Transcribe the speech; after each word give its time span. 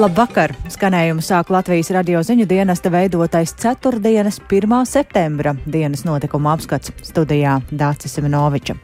Labvakar! 0.00 0.54
Skanējumu 0.72 1.20
sāk 1.20 1.50
Latvijas 1.52 1.90
radio 1.92 2.22
ziņu 2.24 2.46
dienesta 2.48 2.88
veidotais 2.88 3.50
ceturtdienas 3.60 4.38
1. 4.40 4.72
septembra 4.88 5.52
dienas 5.66 6.06
notikuma 6.08 6.54
apskats 6.56 6.94
studijā 7.04 7.58
Dācis 7.68 8.14
Simenoviča. 8.16 8.78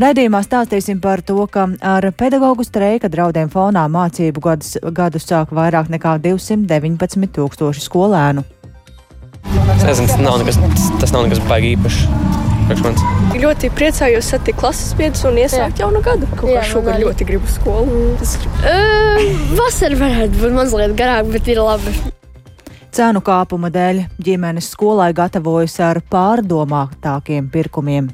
Raidījumā 0.00 0.40
stāstīsim 0.46 1.02
par 1.04 1.20
to, 1.20 1.36
ka 1.52 1.66
ar 1.84 2.08
pedagoģu 2.16 2.64
streika 2.64 3.10
draudiem 3.12 3.52
fonā 3.52 3.84
mācību 3.92 4.44
gadus, 4.46 4.78
gadu 4.96 5.20
sāk 5.20 5.52
vairāk 5.52 5.92
nekā 5.92 6.16
219 6.24 7.28
tūkstoši 7.36 7.84
skolēnu. 7.84 8.46
Es 9.76 9.84
nezinu, 9.84 10.08
tas 10.08 10.24
nav 10.24 10.40
nekas, 10.40 10.88
tas 11.02 11.12
nav 11.12 11.28
nekas 11.28 11.44
baigi 11.44 11.74
īpašs 11.76 12.43
priekš 12.68 12.82
manis. 12.86 13.04
Ļoti 13.44 13.70
priecājos 13.76 14.32
satikt 14.34 14.60
klases 14.60 14.94
biedrus 14.98 15.24
un 15.28 15.38
iesākt 15.42 15.82
jaunu 15.82 16.02
gadu. 16.04 16.28
Kaut 16.38 16.50
kā 16.50 16.64
šogad 16.68 17.00
ļoti 17.02 17.28
gribu 17.28 17.50
skolu. 17.50 18.02
Tas... 18.20 18.36
Uh, 18.64 19.22
vasara 19.58 20.00
varētu 20.00 20.42
būt 20.42 20.58
mazliet 20.58 20.96
garāka, 20.98 21.30
bet 21.34 21.50
ir 21.52 21.62
labi. 21.62 21.94
Cenu 22.94 23.24
kāpuma 23.26 23.72
dēļ 23.74 24.04
ģimenes 24.22 24.68
skolai 24.70 25.10
gatavojas 25.16 25.80
ar 25.82 25.98
pārdomātākiem 26.12 27.48
pirkumiem. 27.50 28.12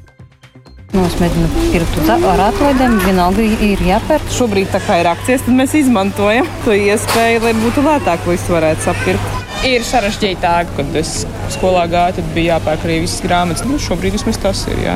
Nu, 0.91 1.03
es 1.05 1.13
mēģinu 1.21 1.67
pirkt 1.71 2.09
ar 2.11 2.41
atlaidēm, 2.49 2.97
vienalga 3.05 3.45
ir 3.69 3.83
jāpērk. 3.87 4.33
Šobrīd 4.35 4.73
tā 4.73 4.81
kā 4.83 4.99
ir 4.99 5.11
akcijas, 5.13 5.45
tad 5.45 5.55
mēs 5.55 5.77
izmantojam 5.79 6.49
to 6.65 6.75
iespēju, 6.75 7.45
lai 7.45 7.53
būtu 7.61 7.85
lētāk 7.85 8.27
visu 8.27 8.57
varētu 8.57 8.89
sapirkt. 8.89 9.40
Ir 9.61 9.83
sarežģītāk, 9.85 10.71
kad 10.73 10.95
es 10.97 11.21
skolā 11.53 11.83
gāju, 11.85 12.15
tad 12.17 12.29
bija 12.33 12.55
jāpērk 12.55 12.85
arī 12.87 12.95
visas 13.03 13.21
grāmatas. 13.21 13.61
Nu, 13.69 13.77
šobrīd 13.77 14.15
vismaz 14.17 14.39
tas 14.41 14.63
ir. 14.71 14.79
Jā. 14.81 14.95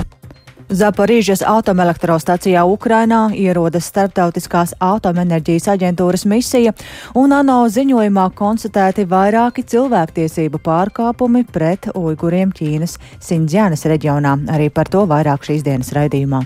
Zaporīžas 0.74 1.44
atomelektrostacijā 1.46 2.64
Ukrainā 2.66 3.28
ierodas 3.38 3.86
Startautiskās 3.92 4.74
atomenerģijas 4.82 5.70
aģentūras 5.76 6.26
misija, 6.26 6.74
un 7.14 7.38
ANO 7.38 7.60
ziņojumā 7.70 8.26
konstatēti 8.34 9.06
vairāki 9.06 9.68
cilvēktiesību 9.70 10.64
pārkāpumi 10.66 11.46
pret 11.46 11.92
uiguriem 11.94 12.50
Ķīnas 12.50 12.98
Sindzjānas 13.22 13.86
reģionā. 13.86 14.34
Arī 14.58 14.74
par 14.74 14.90
to 14.90 15.06
vairāk 15.06 15.46
šīs 15.46 15.62
dienas 15.70 15.94
raidījumā. 15.94 16.42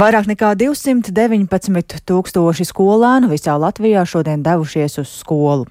Vairāk 0.00 0.30
nekā 0.30 0.54
219 0.56 1.98
tūkstoši 2.08 2.64
skolēnu 2.64 3.28
visā 3.28 3.52
Latvijā 3.60 4.00
šodien 4.08 4.40
devušies 4.40 4.94
uz 5.02 5.10
skolu. 5.12 5.66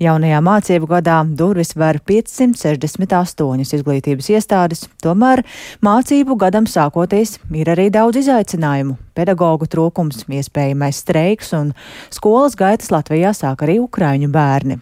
Jaunajā 0.00 0.38
mācību 0.40 0.88
gadā 0.88 1.18
durvis 1.28 1.74
ver 1.76 1.98
568 2.08 3.76
izglītības 3.76 4.30
iestādes, 4.32 4.86
tomēr 5.04 5.44
mācību 5.84 6.38
gadam 6.40 6.64
sākoties 6.64 7.36
ir 7.52 7.74
arī 7.74 7.90
daudz 7.92 8.22
izaicinājumu. 8.22 8.96
Pedagoģu 9.20 9.68
trūkums, 9.76 10.24
iespējamais 10.32 11.04
streiks 11.04 11.52
un 11.52 11.76
skolas 12.08 12.56
gaitas 12.56 12.88
Latvijā 12.88 13.36
sāk 13.36 13.68
arī 13.68 13.82
ukraiņu 13.84 14.32
bērni. 14.32 14.80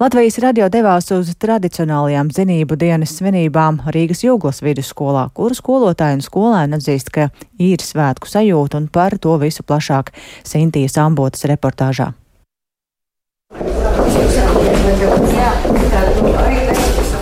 Latvijas 0.00 0.38
radio 0.44 0.68
devās 0.72 1.10
uz 1.14 1.32
tradicionālajām 1.42 2.30
zinību 2.34 2.78
dienas 2.78 3.16
svinībām 3.18 3.82
Rīgas 3.94 4.24
Jūglas 4.26 4.62
vidusskolā, 4.64 5.28
kuru 5.34 5.56
skolotāji 5.58 6.20
un 6.20 6.24
skolēni 6.24 6.78
atzīst, 6.78 7.12
ka 7.14 7.28
ir 7.58 7.82
svētku 7.82 8.30
sajūta 8.30 8.80
un 8.80 8.88
par 8.92 9.18
to 9.18 9.36
visu 9.42 9.66
plašāk 9.66 10.14
Sintīs 10.46 10.98
Ambotas 11.02 11.44
reportāžā. 11.50 12.12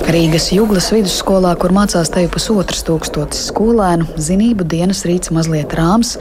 Rīgas 0.07 0.53
Jūglas 0.55 0.87
vidusskolā, 0.95 1.57
kur 1.59 1.73
mācās 1.75 2.13
teju 2.15 2.29
pusotras 2.31 2.85
tūkstotis 2.87 3.49
skolēnu, 3.49 4.07
zinību 4.23 4.63
dienas 4.71 5.01
rīts 5.03 5.33
mazliet 5.35 5.75
rāms, 5.75 6.13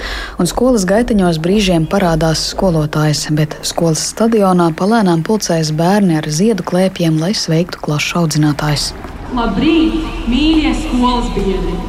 un 0.42 0.50
skolas 0.50 0.88
gaitaņos 0.90 1.38
brīžiem 1.38 1.86
parādās 1.92 2.48
skolotājs, 2.56 3.28
bet 3.38 3.54
skolas 3.62 4.02
stadionā 4.10 4.72
palēnām 4.80 5.22
pulcējas 5.28 5.70
bērni 5.78 6.18
ar 6.18 6.26
ziedu 6.26 6.66
klēpiem, 6.66 7.22
lai 7.22 7.36
sveiktu 7.38 7.86
klašu 7.86 8.24
audzinātājs. 8.24 8.90
Labrīt, 9.38 10.02
mīļie 10.34 10.74
skolas 10.82 11.30
biedri! 11.38 11.82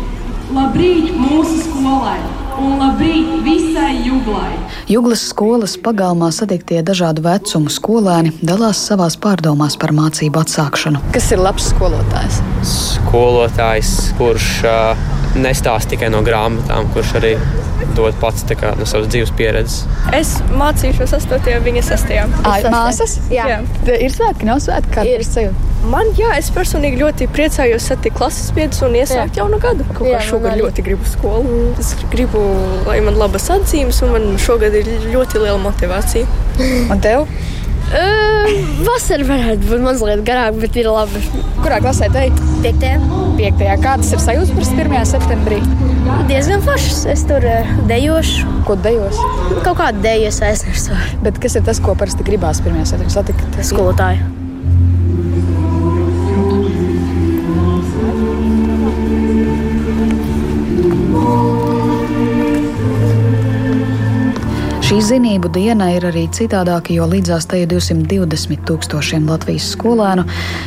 Labrīt 0.52 1.14
mūsu 1.16 1.62
skolai! 1.64 2.20
Un 2.56 2.78
labrīt 2.80 3.32
visai 3.44 3.98
jūglai! 4.06 4.54
Jūglas 4.88 5.26
skolas 5.28 5.74
pagalmā 5.82 6.30
satiktie 6.32 6.78
dažādu 6.86 7.24
vecumu 7.26 7.72
skolēni 7.72 8.32
dalās 8.40 8.80
savās 8.88 9.18
pārdomās 9.20 9.76
par 9.80 9.92
mācību 9.96 10.40
atsākšanu. 10.40 11.02
Kas 11.12 11.28
ir 11.36 11.42
labs 11.44 11.68
skolotājs? 11.74 12.40
Skolotājs, 12.70 13.92
kurš 14.16 14.48
uh, 14.64 15.06
nestāsta 15.36 15.92
tikai 15.92 16.08
no 16.14 16.24
grāmatām, 16.24 16.88
kurš 16.96 17.14
arī 17.20 17.34
dod 17.96 18.16
pats 18.22 18.46
kā, 18.56 18.72
no 18.80 18.88
savas 18.88 19.10
dzīves 19.12 19.36
pieredzes. 19.36 19.84
Es 20.16 20.36
mācīšos 20.56 21.12
8. 21.20 21.60
viņa 21.66 21.84
6. 21.92 22.18
Māsas? 22.72 23.18
Jā. 23.32 23.50
jā. 23.52 23.62
Ir 24.00 24.12
svētki, 24.12 24.48
nav 24.48 24.64
svētki. 24.64 24.96
Kā 24.96 25.04
ir 25.08 25.24
sajūta? 25.28 25.75
Man, 25.86 26.08
jā, 26.19 26.32
es 26.34 26.48
personīgi 26.54 26.98
ļoti 26.98 27.28
priecājos 27.30 27.84
satikt 27.91 28.16
klases 28.19 28.50
biedrus 28.56 28.82
un 28.82 28.97
iesākt 28.98 29.36
jā. 29.36 29.44
jaunu 29.44 29.60
gadu. 29.62 29.86
Kaut 29.94 30.08
kā 30.08 30.22
šogad 30.26 30.58
ļoti 30.58 30.82
gribu 30.86 31.06
skolu. 31.06 31.60
Es 31.78 31.92
gribu, 32.10 32.42
lai 32.88 32.98
man 33.06 33.19
labas 33.20 33.47
atzīmes, 33.54 34.00
un 34.02 34.16
man 34.16 34.26
šogad 34.42 34.74
ir 34.74 34.88
ļoti 35.12 35.44
liela 35.44 35.60
motivācija. 35.62 36.26
Un 36.92 37.02
tev? 37.04 37.28
Uh, 37.86 38.48
vasara 38.82 39.22
varētu 39.28 39.69
būt 39.69 39.82
mazliet 39.84 40.24
garāka, 40.26 40.56
bet 40.58 40.78
ir 40.80 40.88
labi. 40.91 41.20
Kurā 41.60 41.78
klasē 41.84 42.08
te 42.10 42.24
ir? 42.26 42.41
Piektajā. 42.64 42.97
Piektajā. 43.38 43.76
Kādas 43.84 44.10
ir 44.16 44.24
sajūtas 44.24 44.72
par 44.74 44.91
1. 44.91 44.97
septembrī? 45.12 45.60
Diezgan 46.26 46.64
foršas. 46.66 47.04
Es 47.12 47.22
tur 47.28 47.47
dejošu. 47.86 48.56
Ko 48.66 48.74
dejos? 48.88 49.20
Kaut 49.60 49.78
kādu 49.78 50.03
deju 50.03 50.32
es 50.32 50.42
aiznesu. 50.42 50.98
Bet 51.22 51.38
kas 51.42 51.60
ir 51.60 51.62
tas, 51.68 51.78
ko 51.84 51.94
parasti 51.94 52.26
gribās 52.26 52.64
1. 52.64 52.82
septembrī 52.91 53.14
satikt? 53.14 53.62
Skolotāju. 53.70 54.45
Šī 64.86 65.00
zinību 65.02 65.48
diena 65.50 65.88
ir 65.97 66.04
arī 66.06 66.28
citādāka, 66.30 66.92
jo 66.94 67.08
līdzās 67.10 67.48
tai 67.50 67.64
220 67.66 68.60
tūkstošiem 68.69 69.24
Latvijas 69.26 69.72
skolēnu 69.74 70.22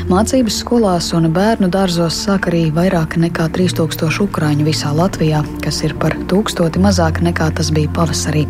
mācības 0.09 0.57
skolās 0.59 1.07
un 1.15 1.29
bērnu 1.31 1.69
dārzos 1.71 2.17
sāk 2.25 2.49
arī 2.51 2.65
vairāk 2.75 3.15
nekā 3.15 3.47
3000 3.55 4.19
ukrāņu 4.25 4.67
visā 4.67 4.91
Latvijā, 4.97 5.39
kas 5.63 5.79
ir 5.87 5.95
par 6.03 6.19
tūkstoti 6.27 6.83
mazāk 6.83 7.23
nekā 7.23 7.47
tas 7.61 7.71
bija 7.71 7.95
pavasarī. 7.95 8.43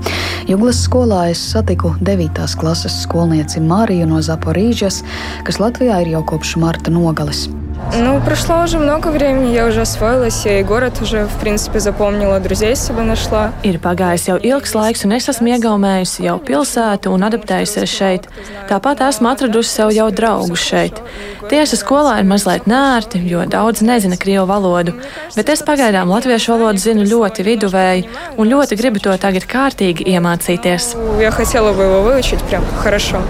Juglas 0.49 0.81
skolā 0.87 1.27
es 1.35 1.45
satiku 1.53 1.93
9. 2.01 2.49
klases 2.57 3.03
skolnieci 3.05 3.61
Māriju 3.61 4.09
no 4.09 4.25
Zaporīžas, 4.25 5.03
kas 5.45 5.61
Latvijā 5.61 6.01
ir 6.01 6.15
jau 6.17 6.25
kopš 6.33 6.57
marta 6.65 6.89
nogales. 6.89 7.45
Ну, 7.96 8.20
прошло 8.20 8.62
уже 8.64 8.78
много 8.78 9.08
времени, 9.08 9.54
я 9.54 9.66
уже 9.66 9.82
освоилась, 9.82 10.44
я 10.44 10.58
и 10.58 10.62
город 10.64 10.94
уже, 11.00 11.26
в 11.26 11.38
принципе, 11.40 11.78
запомнила, 11.78 12.40
друзей 12.40 12.74
себе 12.74 13.02
нашла. 13.02 13.52
Ir 13.62 13.78
pagājis 13.78 14.26
jau 14.26 14.38
ilgs 14.40 14.74
laiks, 14.74 15.04
un 15.06 15.14
es 15.14 15.28
esmu 15.30 15.54
iegaumējusi 15.54 16.26
jau 16.26 16.40
pilsētu 16.42 17.12
un 17.14 17.22
adaptējusies 17.28 17.86
šeit. 17.86 18.26
Tāpat 18.70 19.04
esmu 19.08 19.30
atradusi 19.30 19.70
sev 19.70 19.92
jau 19.94 20.08
draugus 20.10 20.64
šeit. 20.64 20.98
Tieši 21.50 21.78
skolā 21.78 22.18
ir 22.18 22.26
mazliet 22.26 22.66
nērti, 22.66 23.22
jo 23.30 23.44
daudz 23.46 23.84
nezina 23.86 24.18
krievu 24.18 24.48
valodu, 24.50 24.96
bet 25.36 25.54
es 25.54 25.62
pagaidām 25.62 26.10
latviešu 26.10 26.56
valodu 26.56 26.82
zinu 26.82 27.06
ļoti 27.06 27.46
viduvēji 27.46 28.08
un 28.38 28.50
ļoti 28.50 28.80
gribu 28.80 28.98
to 29.06 29.14
tagad 29.22 29.46
kārtīgi 29.46 30.08
iemācīties. 30.16 30.96
Я 31.20 31.30
хотела 31.30 31.72
бы 31.72 31.82
его 31.82 32.02
выучить 32.02 32.42
прям 32.42 32.64
хорошо. 32.82 33.22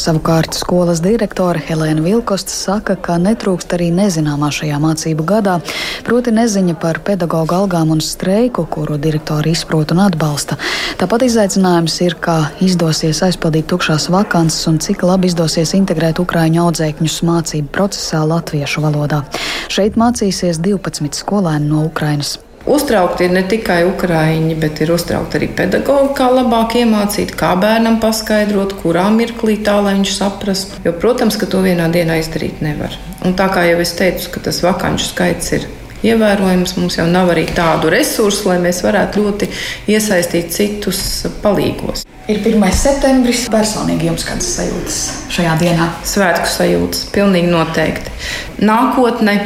Savukārt 0.00 0.56
skolas 0.56 1.02
direktore 1.04 1.60
Helēna 1.60 2.00
Vilkosta 2.00 2.54
saka, 2.54 2.94
ka 2.96 3.18
netrūkst 3.20 3.74
arī 3.76 3.90
nezināmā 3.92 4.48
šajā 4.56 4.78
mācību 4.80 5.26
gadā, 5.28 5.58
proti 6.06 6.32
neziņa 6.32 6.78
par 6.80 7.02
pedagoģu 7.04 7.58
algām 7.58 7.92
un 7.92 8.00
streiku, 8.00 8.64
kuru 8.64 8.96
direktori 8.96 9.52
izprot 9.52 9.92
un 9.92 10.00
atbalsta. 10.06 10.56
Tāpat 11.00 11.26
izaicinājums 11.28 12.00
ir, 12.06 12.16
kā 12.16 12.38
izdosies 12.64 13.20
aizpildīt 13.28 13.68
tukšās 13.68 14.08
vakances 14.14 14.64
un 14.72 14.80
cik 14.80 15.04
labi 15.04 15.28
izdosies 15.28 15.76
integrēt 15.76 16.22
ukraiņu 16.24 16.64
audzēkņus 16.64 17.22
mācību 17.28 17.74
procesā 17.74 18.24
latviešu 18.24 18.86
valodā. 18.86 19.26
Šeit 19.68 20.00
mācīsies 20.00 20.62
12 20.64 21.20
skolēni 21.20 21.68
no 21.68 21.84
Ukrainas. 21.90 22.38
Uztraukti 22.70 23.26
ir 23.26 23.32
ne 23.34 23.40
tikai 23.50 23.80
ukrāņi, 23.88 24.54
bet 24.62 24.78
ir 24.84 24.92
uztraukti 24.94 25.40
arī 25.40 25.48
pedagoģi, 25.58 26.12
kā 26.14 26.28
labāk 26.30 26.76
iemācīt, 26.78 27.32
kā 27.38 27.56
bērnam 27.58 27.96
paskaidrot, 28.02 28.76
kurā 28.78 29.08
mirklī 29.10 29.56
tā, 29.66 29.80
lai 29.82 29.96
viņš 29.96 30.12
saprastu. 30.14 30.78
Jo, 30.86 30.92
protams, 30.94 31.38
ka 31.40 31.48
to 31.50 31.64
vienā 31.66 31.88
dienā 31.90 32.20
izdarīt 32.22 32.62
nevar. 32.62 32.94
Un 33.26 33.34
tā 33.38 33.48
kā 33.50 33.64
jau 33.66 33.80
es 33.82 33.96
teicu, 33.98 34.30
ka 34.36 34.44
tas 34.46 34.62
vakanču 34.62 35.08
skaits 35.10 35.50
ir 35.58 35.66
ievērojams, 36.06 36.76
mums 36.78 36.98
jau 37.00 37.08
nav 37.10 37.32
arī 37.34 37.48
tādu 37.56 37.90
resursu, 37.92 38.46
lai 38.52 38.60
mēs 38.62 38.84
varētu 38.86 39.24
ļoti 39.24 39.48
iesaistīt 39.90 40.54
citus 40.54 41.02
palīgos. 41.42 42.06
Ir 42.30 42.38
1. 42.38 42.62
septembris. 42.76 43.48
Personīgi 43.50 44.06
jums 44.06 44.28
kādas 44.28 44.52
sajūtas 44.60 45.00
šajā 45.34 45.56
dienā? 45.64 45.90
Svētku 46.06 46.46
sajūtas, 46.54 47.08
pilnīgi 47.10 47.50
noteikti. 47.50 48.14
Nākotnē 48.62 49.36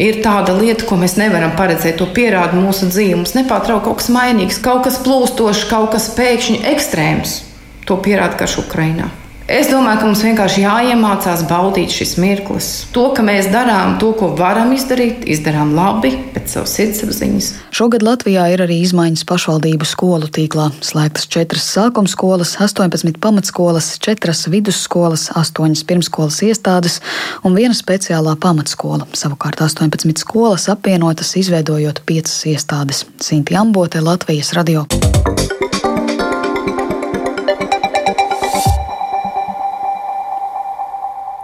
ir 0.00 0.20
tāda 0.24 0.56
lieta, 0.56 0.86
ko 0.88 0.98
mēs 1.00 1.18
nevaram 1.20 1.52
paredzēt. 1.58 1.98
To 2.00 2.08
pierāda 2.16 2.56
mūsu 2.56 2.88
dzīve. 2.90 3.20
Mums 3.20 3.36
nepārtraukti 3.36 3.88
kaut 3.88 4.00
kas 4.02 4.10
mainīgs, 4.14 4.60
kaut 4.64 4.84
kas 4.88 5.00
plūstošs, 5.04 5.66
kaut 5.70 5.92
kas 5.94 6.10
pēkšņi 6.16 6.62
ekstrēms. 6.72 7.40
To 7.88 8.00
pierāda 8.00 8.40
karš 8.40 8.62
Ukrainā. 8.64 9.10
Es 9.50 9.66
domāju, 9.66 9.98
ka 9.98 10.06
mums 10.06 10.20
vienkārši 10.22 10.60
jāiemācās 10.62 11.40
baudīt 11.50 11.90
šis 11.90 12.12
mirklis. 12.22 12.66
To, 12.94 13.08
ka 13.16 13.24
mēs 13.26 13.48
darām 13.50 13.96
to, 13.98 14.12
ko 14.14 14.28
varam 14.38 14.70
izdarīt, 14.76 15.24
izdarām 15.26 15.72
labi, 15.74 16.12
pēc 16.30 16.54
savas 16.54 16.76
sirdsapziņas. 16.78 17.48
Šogad 17.74 18.06
Latvijā 18.06 18.44
ir 18.54 18.62
arī 18.62 18.76
izmaiņas 18.84 19.26
pašvaldību 19.26 19.90
skolu 19.90 20.30
tīklā. 20.30 20.68
Slēgtas 20.86 21.26
četras 21.34 21.66
sākuma 21.66 22.06
skolas, 22.06 22.54
18 22.62 23.18
pamatskolas, 23.18 23.96
četras 23.98 24.46
vidusskolas, 24.46 25.32
8 25.34 25.82
pirmskolas 25.82 26.38
iestādes 26.46 27.00
un 27.42 27.58
viena 27.58 27.74
speciālā 27.74 28.38
pamatskola. 28.38 29.10
Savukārt 29.18 29.66
18 29.66 30.22
skolas 30.22 30.70
apvienotas, 30.70 31.34
izveidojot 31.42 32.04
piecas 32.06 32.38
iestādes. 32.46 33.02
Sinti 33.18 33.58
Ambote, 33.58 33.98
Latvijas 33.98 34.54
radio. 34.54 34.86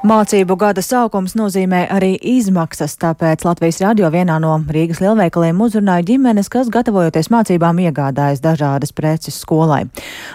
Mācību 0.07 0.55
gada 0.55 0.83
sākums 0.87 1.33
nozīmē 1.35 1.81
arī 1.91 2.13
izmaksas, 2.31 2.93
tāpēc 3.03 3.43
Latvijas 3.43 3.81
radio 3.83 4.07
vienā 4.15 4.37
no 4.39 4.53
Rīgas 4.71 5.01
lielveikaliem 5.03 5.59
uzrunāja 5.65 6.05
ģimenes, 6.07 6.47
kas 6.53 6.69
gatavojoties 6.71 7.27
mācībām 7.35 7.81
iegādājas 7.83 8.39
dažādas 8.45 8.95
preces 8.95 9.41
skolai. 9.43 9.81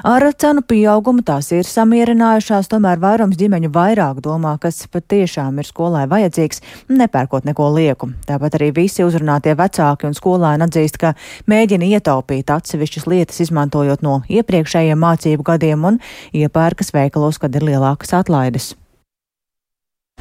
Ar 0.03 0.25
cenu 0.44 0.65
pieaugumu 0.68 1.23
tās 1.23 1.53
ir 1.56 1.63
samierinājušās, 1.69 2.68
tomēr 2.73 3.00
vairums 3.00 3.39
ģimeņu 3.39 3.71
vairāk 3.77 4.19
domā, 4.25 4.57
kas 4.59 4.81
patiešām 4.91 5.63
ir 5.63 5.69
skolai 5.69 6.03
vajadzīgs, 6.12 6.59
nepērkot 6.91 7.47
neko 7.47 7.69
lieku. 7.77 8.12
Tāpat 8.27 8.59
arī 8.59 8.73
visi 8.81 9.07
uzrunātie 9.07 9.56
vecāki 9.56 10.09
un 10.09 10.19
skolēni 10.19 10.68
atzīst, 10.68 11.00
ka 11.00 11.13
mēģina 11.47 11.94
ietaupīt 11.95 12.51
atsevišķas 12.57 13.07
lietas, 13.07 13.39
izmantojot 13.47 14.03
no 14.03 14.19
iepriekšējiem 14.27 15.00
mācību 15.07 15.47
gadiem 15.53 15.91
un 15.94 16.03
iepērkas 16.35 16.91
veikalos, 16.91 17.39
kad 17.39 17.56
ir 17.56 17.69
lielākas 17.71 18.18
atlaides. 18.19 18.73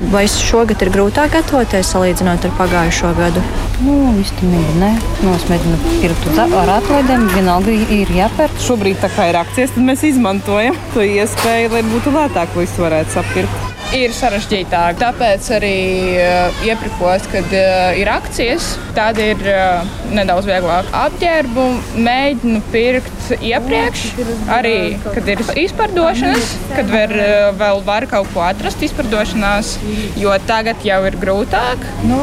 Vai 0.09 0.23
šogad 0.33 0.81
ir 0.81 0.89
grūtāk 0.95 1.35
gatavoties 1.35 1.91
salīdzinot 1.93 2.47
ar 2.49 2.55
pagājušo 2.57 3.11
gadu? 3.19 3.43
Nu, 3.85 3.97
īstenībā 4.23 4.77
nē. 4.81 4.89
Nu, 5.21 5.35
es 5.37 5.45
mēģinu 5.51 5.81
pirkt 6.01 6.41
ar 6.41 6.73
atlaidēm. 6.79 7.27
Vienalga 7.35 7.75
ir 8.01 8.13
jāpērk. 8.17 8.63
Šobrīd 8.65 9.03
tā 9.05 9.13
kā 9.13 9.29
ir 9.29 9.41
akcijas, 9.43 9.75
tad 9.77 9.85
mēs 9.85 10.07
izmantojam 10.09 10.79
to 10.95 11.05
iespēju, 11.05 11.75
lai 11.77 11.85
būtu 11.93 12.17
lētāk 12.17 12.57
visu 12.57 12.87
varētu 12.87 13.19
sapirkt 13.19 13.70
ir 13.97 14.13
sarežģītāk. 14.15 14.99
Tāpēc 15.01 15.47
arī 15.57 15.77
uh, 16.21 16.63
iepirkos, 16.67 17.27
kad 17.33 17.55
uh, 17.57 17.99
ir 17.99 18.11
akcijas, 18.13 18.73
tad 18.97 19.19
ir 19.23 19.41
uh, 19.51 19.87
nedaudz 20.15 20.49
vieglāk. 20.49 20.89
Apģērbu 20.97 21.67
mēģinu 22.07 22.63
pirkt 22.71 23.33
iepriekš, 23.39 24.05
arī 24.51 24.77
kad 25.05 25.29
ir 25.31 25.43
izpārdošanas, 25.65 26.55
kad 26.75 26.91
var, 26.91 27.15
vēl 27.61 27.83
var 27.87 28.07
kaut 28.11 28.31
ko 28.35 28.45
atrast 28.47 28.83
izpārdošanās, 28.87 29.77
jo 30.21 30.35
tagad 30.49 30.83
jau 30.87 31.01
ir 31.09 31.19
grūtāk. 31.21 31.87
Nu, 32.11 32.19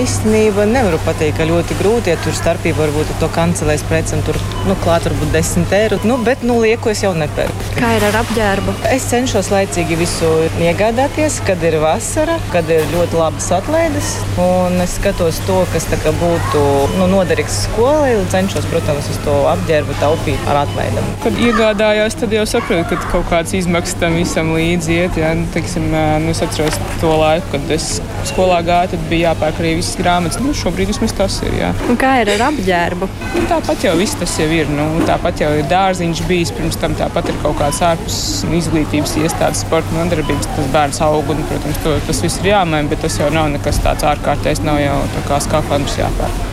īstenībā 0.00 0.68
nevaru 0.70 1.00
pateikt, 1.06 1.40
ka 1.40 1.48
ļoti 1.48 1.76
grūti, 1.80 2.14
ja 2.14 2.20
tur 2.24 2.36
starpība 2.36 2.86
varbūt 2.86 3.14
ar 3.14 3.22
to 3.24 3.32
kancelēs 3.36 3.84
precēm, 3.88 4.24
tur 4.26 4.40
nu, 4.68 4.76
klāt 4.84 5.06
varbūt 5.08 5.32
10 5.34 5.76
eiro, 5.76 6.00
nu, 6.08 6.18
bet 6.24 6.44
nu, 6.46 6.60
lieku 6.62 6.92
es 6.92 7.04
jau 7.04 7.12
nepērku. 7.16 7.70
Kā 7.78 7.94
ir 7.96 8.04
ar 8.10 8.20
apģērbu? 8.22 8.76
Es 8.92 9.08
cenšos 9.10 9.50
laicīgi 9.52 9.98
visu 10.00 10.30
iegādāties 10.60 11.40
kad 11.46 11.62
ir 11.66 11.76
vasara, 11.82 12.36
kad 12.52 12.68
ir 12.70 12.84
ļoti 12.92 13.18
labas 13.18 13.48
atlaides. 13.54 14.12
Es 14.84 14.96
skatos 14.98 15.40
to, 15.46 15.60
kas 15.72 15.86
būtu 16.20 16.60
nu, 16.98 17.06
noderīgs 17.10 17.64
skolai 17.66 18.12
un 18.18 18.28
cenšos, 18.32 18.66
protams, 18.70 19.08
uz 19.10 19.18
to 19.24 19.34
apģērbu 19.50 19.96
taupīt 20.00 20.50
ar 20.50 20.62
atlaidām. 20.64 21.06
Kad 21.24 21.38
iegādājos, 21.40 22.16
tad 22.20 22.34
jau 22.34 22.44
saprotu, 22.48 22.98
ka 23.00 23.10
kaut 23.14 23.28
kāds 23.30 23.54
izmaksas 23.56 23.98
tam 24.00 24.18
visam 24.18 24.52
līdzi 24.56 24.96
iet. 24.98 25.18
Ja? 25.20 25.32
Nu, 25.38 25.48
teiksim, 25.54 25.88
nu, 25.90 26.32
es 26.32 26.42
atceros 26.44 26.78
to 27.02 27.12
laiku, 27.20 27.50
kad 27.54 27.74
es 27.76 27.88
skolā 28.30 28.60
gāju, 28.66 28.94
tad 28.94 29.06
bija 29.10 29.30
jāpērk 29.30 29.62
arī 29.62 29.74
visas 29.80 29.96
grāmatas. 30.00 30.40
Nu, 30.44 30.54
šobrīd 30.56 30.92
vismaz 30.92 31.16
tas 31.16 31.40
ir. 31.46 31.58
Un 31.90 31.98
kā 32.00 32.16
ir 32.22 32.34
ar 32.36 32.48
apģērbu? 32.50 33.10
Nu, 33.36 33.46
tāpat 33.50 33.88
jau 33.88 33.96
viss 34.00 34.18
tas 34.20 34.36
jau 34.40 34.50
ir. 34.54 34.59
Nu, 34.68 34.86
tāpat 35.08 35.40
jau 35.40 35.50
ir 35.56 35.66
dārziņš 35.70 36.22
bijis, 36.28 36.52
pirms 36.56 36.78
tam 36.80 36.94
tāpat 36.98 37.32
ir 37.32 37.40
kaut 37.44 37.56
kāds 37.60 37.80
ārpus 37.86 38.20
izglītības 38.60 39.16
iestādes, 39.22 39.64
sporta 39.64 39.96
nodarbības. 39.96 40.50
Tas 40.56 40.70
bērns 40.74 41.02
aug. 41.06 41.32
Un, 41.32 41.42
protams, 41.48 41.82
to, 41.84 41.96
tas 42.08 42.22
viss 42.26 42.42
ir 42.42 42.52
jāmaina, 42.52 42.90
bet 42.90 43.04
tas 43.06 43.20
jau 43.20 43.32
nav 43.32 43.50
nekas 43.54 43.82
tāds 43.84 44.06
ārkārtējs. 44.12 44.64
Nav 44.66 44.82
jau 44.82 45.02
tā 45.16 45.26
kā 45.30 45.42
skafandrs 45.48 46.00
jāpērk. 46.02 46.49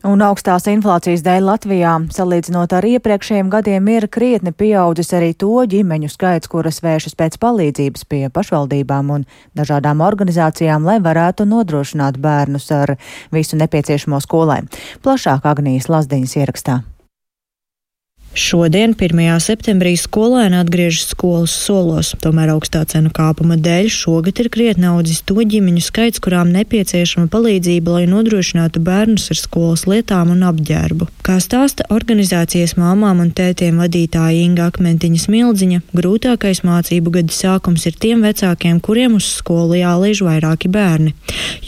Un 0.00 0.22
augstās 0.24 0.64
inflācijas 0.70 1.20
dēļ 1.20 1.44
Latvijā, 1.44 1.90
salīdzinot 2.16 2.72
ar 2.72 2.86
iepriekšējiem 2.88 3.50
gadiem, 3.52 3.88
ir 3.92 4.06
krietni 4.08 4.52
pieaudzis 4.56 5.12
arī 5.18 5.34
to 5.36 5.50
ģimeņu 5.68 6.08
skaits, 6.08 6.48
kuras 6.48 6.80
vēršas 6.80 7.18
pēc 7.20 7.36
palīdzības 7.42 8.06
pie 8.08 8.22
pašvaldībām 8.32 9.10
un 9.12 9.26
dažādām 9.60 10.00
organizācijām, 10.06 10.88
lai 10.88 10.96
varētu 11.04 11.44
nodrošināt 11.50 12.16
bērnus 12.16 12.70
ar 12.72 12.94
visu 13.28 13.60
nepieciešamo 13.60 14.22
skolai. 14.24 14.62
Plašāk 15.04 15.44
Agnijas 15.52 15.92
Lazdiņas 15.92 16.38
ierakstā. 16.40 16.78
Šodien, 18.40 18.94
1. 18.96 19.20
septembrī, 19.44 19.90
skolēni 20.00 20.56
atgriežas 20.56 21.10
skolas 21.12 21.52
solos, 21.52 22.14
tomēr 22.24 22.54
augstā 22.54 22.80
cenu 22.88 23.10
kāpuma 23.12 23.58
dēļ 23.60 23.90
šogad 23.92 24.38
ir 24.40 24.48
krietni 24.48 24.86
audzis 24.88 25.20
to 25.28 25.36
ģimeņu 25.44 25.82
skaits, 25.84 26.22
kurām 26.24 26.48
nepieciešama 26.54 27.28
palīdzība, 27.28 27.98
lai 27.98 28.06
nodrošinātu 28.08 28.80
bērnus 28.86 29.28
ar 29.34 29.38
skolas 29.42 29.84
lietām 29.84 30.32
un 30.32 30.46
apģērbu. 30.48 31.10
Kā 31.26 31.36
stāsta 31.44 31.84
organizācijas 31.92 32.78
māmām 32.80 33.20
un 33.26 33.28
tētiem 33.36 33.82
vadītāja 33.82 34.40
Inga 34.46 34.70
Akmentiņa 34.72 35.20
Smildziņa, 35.26 35.82
grūtākais 36.00 36.64
mācību 36.64 37.12
gada 37.18 37.36
sākums 37.36 37.84
ir 37.92 38.00
tiem 38.00 38.24
vecākiem, 38.24 38.80
kuriem 38.80 39.20
uz 39.20 39.28
skolu 39.34 39.76
jālaiž 39.82 40.24
vairāki 40.24 40.72
bērni, 40.72 41.12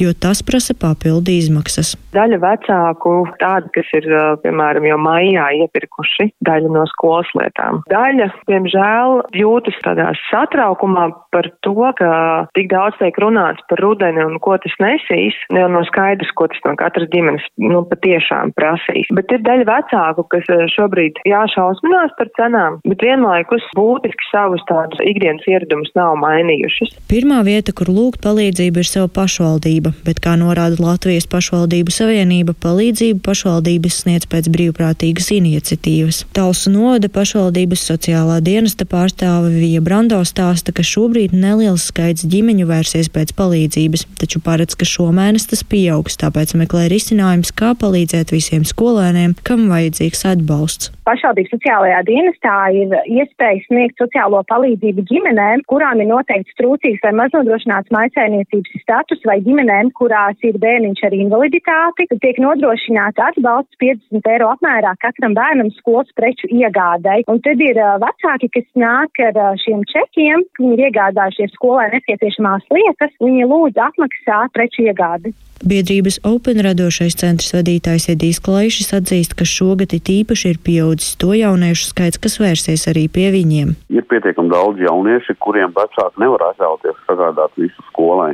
jo 0.01 0.17
tas 0.17 0.41
prasa 0.41 0.73
papildu 0.73 1.37
izmaksas. 1.37 1.99
Daļa 2.17 2.41
vecāku 2.41 3.15
tādi, 3.41 3.69
kas 3.77 3.93
ir, 4.01 4.09
piemēram, 4.41 4.89
jau 4.89 4.99
maijā 5.05 5.53
iepirkuši 5.67 6.31
daļu 6.62 6.73
no 6.75 6.85
skolas 6.91 7.31
lietām. 7.37 7.82
Daļa, 7.91 8.29
diemžēl, 8.49 9.23
jūtas 9.37 9.79
tādā 9.85 10.12
satraukumā 10.31 11.11
par 11.33 11.49
to, 11.64 11.75
ka 11.99 12.47
tik 12.57 12.71
daudz 12.71 12.97
tiek 13.00 13.16
runāts 13.19 13.62
par 13.69 13.81
rudeni 13.83 14.23
un 14.25 14.38
ko 14.42 14.57
tas 14.62 14.75
nesīs, 14.81 15.35
jau 15.50 15.69
no 15.73 15.83
skaidrs, 15.88 16.33
ko 16.37 16.49
tas 16.52 16.62
no 16.66 16.75
katras 16.76 17.09
ģimenes, 17.12 17.45
nu, 17.59 17.83
patiešām 17.88 18.54
prasīs. 18.57 19.09
Bet 19.16 19.33
ir 19.33 19.42
daļa 19.47 19.66
vecāku, 19.69 20.26
kas 20.33 20.49
šobrīd 20.76 21.23
jāšausminās 21.28 22.14
par 22.19 22.31
cenām, 22.38 22.78
bet 22.87 23.02
vienlaikus 23.04 23.64
būtiski 23.76 24.28
savus 24.31 24.62
tādus 24.69 25.00
ikdienas 25.07 25.47
ieradumus 25.49 25.92
nav 25.99 26.16
mainījušas. 26.23 26.95
Pirmā 27.11 27.42
vieta, 27.47 27.75
kur 27.76 27.90
lūgt 27.92 28.23
palīdzību, 28.25 28.83
ir 28.83 28.88
sava 28.88 29.11
pašvaldība, 29.12 29.95
bet, 30.07 30.21
kā 30.23 30.37
norāda 30.40 30.78
Latvijas 30.83 31.28
pašvaldības 31.31 32.02
Savienība 32.02 32.54
palīdzību 32.62 33.23
pašvaldības 33.25 34.02
sniedz 34.04 34.28
pēc 34.31 34.49
brīvprātīgas 34.52 35.33
iniciatīvas. 35.37 36.23
Talsu 36.42 36.72
novada 36.75 37.06
pašvaldības 37.06 37.84
sociālā 37.87 38.40
dienesta 38.42 38.82
pārstāve 38.82 39.52
Vija 39.54 39.78
Brando 39.87 40.16
stāsta, 40.26 40.72
ka 40.75 40.82
šobrīd 40.82 41.30
neliels 41.38 41.84
skaits 41.92 42.25
ģimeņu 42.26 42.66
vērsies 42.66 43.12
pēc 43.14 43.30
palīdzības, 43.38 44.02
taču 44.18 44.40
paredz, 44.42 44.75
ka 44.75 44.88
šomēnes 44.88 45.46
tas 45.52 45.62
pieaugs, 45.62 46.18
tāpēc 46.18 46.56
meklē 46.58 46.88
risinājums, 46.90 47.54
kā 47.54 47.76
palīdzēt 47.78 48.34
visiem 48.34 48.66
skolēniem, 48.66 49.37
kam 49.46 49.68
vajadzīgs 49.70 50.25
atbalsts. 50.32 50.90
Pašvaldības 51.06 51.54
sociālajā 51.54 52.00
dienestā 52.06 52.56
ir 52.78 52.92
iespēja 53.11 53.62
sniegt 53.68 54.02
sociālo 54.02 54.42
palīdzību 54.50 55.02
ģimenēm, 55.12 55.62
kurām 55.70 56.02
ir 56.02 56.11
noteikts 56.11 56.58
trūcīgs 56.58 57.02
vai 57.06 57.14
maznodrošināts 57.22 57.90
maisainiecības 57.94 58.82
status, 58.82 59.22
vai 59.26 59.38
ģimenēm, 59.46 59.90
kurās 59.99 60.38
ir 60.46 60.58
bērniņš 60.62 61.06
ar 61.06 61.16
invaliditāti, 61.18 62.06
tiek 62.22 62.38
nodrošināts 62.42 63.22
atbalsts 63.30 63.78
50 63.82 64.30
eiro 64.34 64.52
apmērā 64.54 64.94
katram 65.02 65.34
bērnam 65.38 65.75
skolas 65.78 66.11
preču 66.14 66.32
iegādai. 66.49 67.23
Un 67.31 67.41
tad 67.45 67.61
ir 67.61 67.79
vecāki, 68.03 68.51
kas 68.57 68.69
nāk 68.79 69.23
ar 69.29 69.59
šiem 69.62 69.85
čekiem, 69.93 70.45
viņi 70.59 70.77
ir 70.79 70.85
iegādājušies 70.89 71.55
skolai 71.59 71.91
nepieciešamās 71.95 72.69
lietas, 72.73 73.17
viņi 73.21 73.49
lūdz 73.53 73.83
atmaksāt 73.89 74.55
preču 74.57 74.89
iegādi. 74.89 75.35
Biedrības 75.62 76.16
Open 76.26 76.59
radošais 76.66 77.14
centrs 77.21 77.52
vadītājs 77.54 78.09
Edijs 78.11 78.40
Klaišs 78.42 78.88
atzīst, 78.97 79.37
ka 79.38 79.47
šogad 79.47 79.92
it 79.95 80.11
īpaši 80.11 80.50
ir 80.50 80.59
pieaudzis 80.59 81.14
to 81.23 81.37
jauniešu 81.38 81.87
skaits, 81.92 82.19
kas 82.19 82.40
vērsies 82.42 82.88
arī 82.90 83.04
pie 83.07 83.28
viņiem. 83.31 83.71
Ir 83.95 84.02
pietiekami 84.11 84.50
daudz 84.50 84.83
jaunieši, 84.83 85.37
kuriem 85.38 85.71
vecāki 85.76 86.19
nevar 86.19 86.49
atļauties 86.49 86.99
sagādāt 87.07 87.54
visu 87.62 87.87
skolai, 87.92 88.33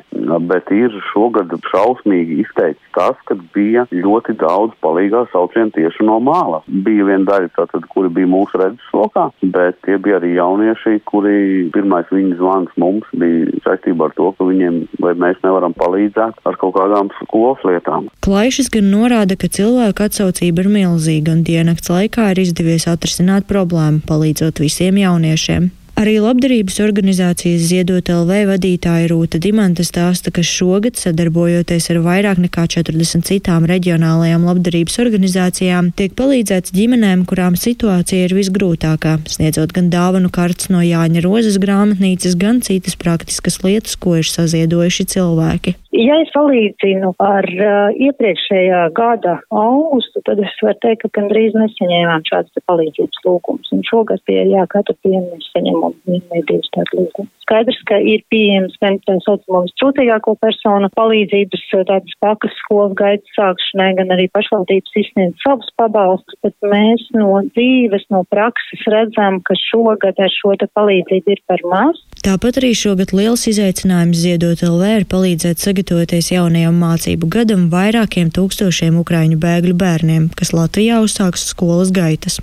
bet 0.48 0.72
ir 0.72 0.94
šogad 1.10 1.52
šausmīgi 1.68 2.40
izteikts 2.46 2.88
tas, 2.96 3.20
ka 3.28 3.36
bija 3.54 3.84
ļoti 3.92 4.38
daudz 4.40 4.72
palīgā 4.82 5.26
saucienu 5.34 5.74
tieši 5.76 6.08
no 6.08 6.16
mālas. 6.24 6.64
Bija 6.66 7.10
viena 7.10 7.28
daļa, 7.28 7.52
tātad, 7.60 7.84
kuri 7.92 8.08
bija 8.16 8.30
mūsu 8.32 8.62
redzeslokā, 8.62 9.28
bet 9.54 9.78
tie 9.84 10.00
bija 10.00 10.16
arī 10.22 10.32
jaunieši, 10.38 10.96
kuri 11.12 11.36
pirmais 11.76 12.08
viņu 12.14 12.40
zvans 12.40 12.72
mums 12.80 13.06
bija 13.20 13.52
saistībā 13.68 14.08
ar 14.08 14.16
to, 14.16 14.32
ka 14.38 14.48
viņiem 14.48 14.80
vai 15.04 15.14
mēs 15.20 15.38
nevaram 15.44 15.76
palīdzēt 15.76 16.42
ar 16.48 16.58
kaut 16.58 16.74
kādām 16.80 17.12
skolas 17.22 17.64
lietām. 17.66 18.08
Klaišs 18.24 18.70
gan 18.74 18.90
norāda, 18.92 19.38
ka 19.38 19.50
cilvēku 19.52 20.06
atsaucība 20.06 20.64
ir 20.64 20.70
milzīga 20.74 21.34
un 21.34 21.44
diennakts 21.46 21.90
laikā 21.92 22.30
ir 22.34 22.44
izdevies 22.44 22.88
atrisināt 22.90 23.48
problēmu, 23.50 24.04
palīdzot 24.08 24.62
visiem 24.64 25.00
jauniešiem. 25.02 25.70
Arī 25.98 26.12
labdarības 26.22 26.76
organizācijas 26.84 27.64
Ziedot 27.72 28.06
LV 28.12 28.44
vadītāja 28.52 29.08
Rūta 29.10 29.40
Dimanta 29.42 29.82
stāsta, 29.82 30.30
ka 30.30 30.44
šogad, 30.46 30.94
sadarbojoties 30.94 31.90
ar 31.90 31.98
vairāk 32.04 32.38
nekā 32.44 32.68
40 32.70 33.26
citām 33.26 33.66
reģionālajām 33.66 34.44
labdarības 34.46 35.00
organizācijām, 35.02 35.88
tiek 35.98 36.14
palīdzēts 36.20 36.70
ģimenēm, 36.76 37.24
kurām 37.26 37.58
situācija 37.58 38.28
ir 38.28 38.36
visgrūtākā, 38.38 39.16
sniedzot 39.26 39.74
gan 39.74 39.90
dāvanu 39.90 40.30
kartes 40.30 40.70
no 40.70 40.84
Jāņa 40.86 41.24
Rozes 41.26 41.58
grāmatnīcas, 41.58 42.38
gan 42.38 42.62
citas 42.62 42.94
praktiskas 42.94 43.58
lietas, 43.66 43.98
ko 43.98 44.14
ir 44.20 44.30
saziedojuši 44.30 45.08
cilvēki. 45.16 45.74
Ja 45.98 46.14
es 46.22 46.30
salīdzinu 46.30 47.10
ar 47.18 47.46
uh, 47.50 47.90
iepriekšējā 48.06 48.84
gada 48.94 49.40
augustu, 49.50 50.22
tad 50.22 50.38
es 50.44 50.54
varu 50.62 50.78
teikt, 50.84 51.02
ka 51.02 51.10
gandrīz 51.18 51.58
nesaņēmām 51.58 52.22
šādas 52.28 52.66
palīdzības 52.70 53.24
lūgumus. 53.26 53.74
Un 53.74 53.82
šogad 53.88 54.22
pie, 54.28 54.44
jā, 54.52 54.62
katru 54.70 54.94
dienu 55.02 55.24
mēs 55.32 55.50
saņemam 55.56 55.87
divus 56.06 56.70
tādu 56.74 57.02
lūgumu. 57.02 57.28
Skaidrs, 57.48 57.78
ka 57.88 57.96
ir 58.04 58.20
pieejams 58.28 58.74
gan 58.82 58.98
tā 59.06 59.14
saucamo 59.24 59.62
vistrūtīgāko 59.64 60.34
personu 60.42 60.90
palīdzības 60.92 61.62
tādas 61.88 62.16
pakas 62.20 62.52
skolas 62.60 62.92
gaitas 62.98 63.38
sākšanai, 63.38 63.94
gan 63.96 64.12
arī 64.12 64.26
pašvaldības 64.34 64.98
izsniedz 65.00 65.40
savus 65.44 65.70
pabalstus, 65.80 66.36
bet 66.44 66.52
mēs 66.60 67.06
no 67.16 67.40
dzīves, 67.48 68.04
no 68.12 68.20
prakses 68.28 68.84
redzam, 68.92 69.40
ka 69.40 69.56
šogad 69.56 70.20
ar 70.20 70.34
šo 70.34 70.52
te 70.60 70.68
palīdzību 70.76 71.34
ir 71.34 71.42
par 71.48 71.64
maz. 71.72 72.02
Tāpat 72.26 72.60
arī 72.60 72.74
šogad 72.76 73.14
liels 73.16 73.46
izaicinājums 73.48 74.20
ziedot 74.20 74.60
LV 74.66 74.92
ir 74.98 75.08
palīdzēt 75.08 75.64
sagatavoties 75.64 76.32
jaunajam 76.34 76.76
mācību 76.82 77.30
gadam 77.32 77.68
vairākiem 77.72 78.28
tūkstošiem 78.34 79.00
ukraiņu 79.00 79.40
bēgļu 79.40 79.76
bērniem, 79.78 80.28
kas 80.36 80.52
Latvijā 80.52 81.00
uzsāks 81.06 81.48
skolas 81.54 81.94
gaitas. 81.96 82.42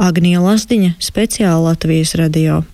Agnija 0.00 0.42
Lasdiņa, 0.42 0.96
speciāla 0.98 1.70
Latvijas 1.70 2.16
radio. 2.18 2.64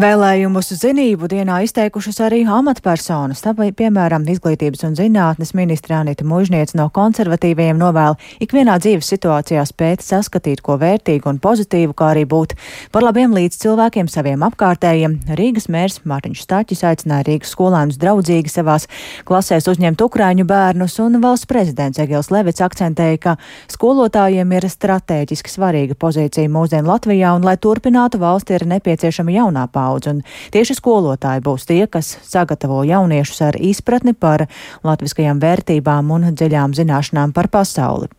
Vēlējumus 0.00 0.70
zinību 0.80 1.26
dienā 1.28 1.58
izteikušas 1.66 2.22
arī 2.24 2.38
amatpersonas, 2.48 3.42
tāpēc, 3.44 3.74
piemēram, 3.76 4.22
izglītības 4.32 4.86
un 4.86 4.94
zinātnes 4.96 5.50
ministra 5.58 5.98
Anita 5.98 6.24
Mužniec 6.24 6.70
no 6.78 6.86
konservatīviem 6.94 7.76
novēl 7.76 8.14
ikvienā 8.40 8.78
dzīves 8.80 9.10
situācijā 9.12 9.64
spēt 9.68 10.00
saskatīt 10.00 10.62
ko 10.64 10.78
vērtīgu 10.80 11.28
un 11.28 11.40
pozitīvu, 11.42 11.92
kā 11.98 12.12
arī 12.14 12.22
būt 12.30 12.54
par 12.94 13.04
labiem 13.04 13.34
līdz 13.36 13.58
cilvēkiem 13.60 14.08
saviem 14.08 14.46
apkārtējiem. 14.46 15.18
Rīgas 15.36 15.68
mērs 15.68 16.00
Mārtiņš 16.08 16.46
Stāķis 16.46 16.84
aicināja 16.92 17.26
Rīgas 17.28 17.52
skolēnus 17.52 18.00
draudzīgi 18.00 18.54
savās 18.54 18.88
klasēs 19.28 19.68
uzņemt 19.74 20.06
ukraiņu 20.06 20.48
bērnus, 20.48 20.96
un 21.04 21.20
valsts 21.20 21.50
prezidents 21.50 22.00
Egils 22.00 22.32
Levits 22.32 22.64
akcentēja, 22.64 23.20
ka 23.26 23.36
skolotājiem 23.74 24.56
ir 24.56 24.70
strateģiski 24.70 25.56
svarīga 25.58 25.98
pozīcija 25.98 26.48
mūsdienu 26.48 26.88
Latvijā, 26.94 27.36
un, 27.36 27.44
lai 27.44 27.58
turpinātu 27.60 28.22
valsti, 28.24 28.56
ir 28.56 28.68
nepieciešama 28.78 29.36
jaunā 29.36 29.68
paudze 29.68 29.89
paudze. 29.90 30.14
Un 30.14 30.22
tieši 30.54 30.78
skolotāji 30.78 31.44
būs 31.46 31.66
tie, 31.66 31.82
kas 31.90 32.14
sagatavo 32.26 32.84
jauniešus 32.86 33.42
ar 33.50 33.58
izpratni 33.58 34.14
par 34.14 34.46
latviskajām 34.86 35.42
vērtībām 35.42 36.14
un 36.14 36.30
dziļām 36.32 36.78
zināšanām 36.78 37.34
par 37.36 37.50
pasauli. 37.50 38.10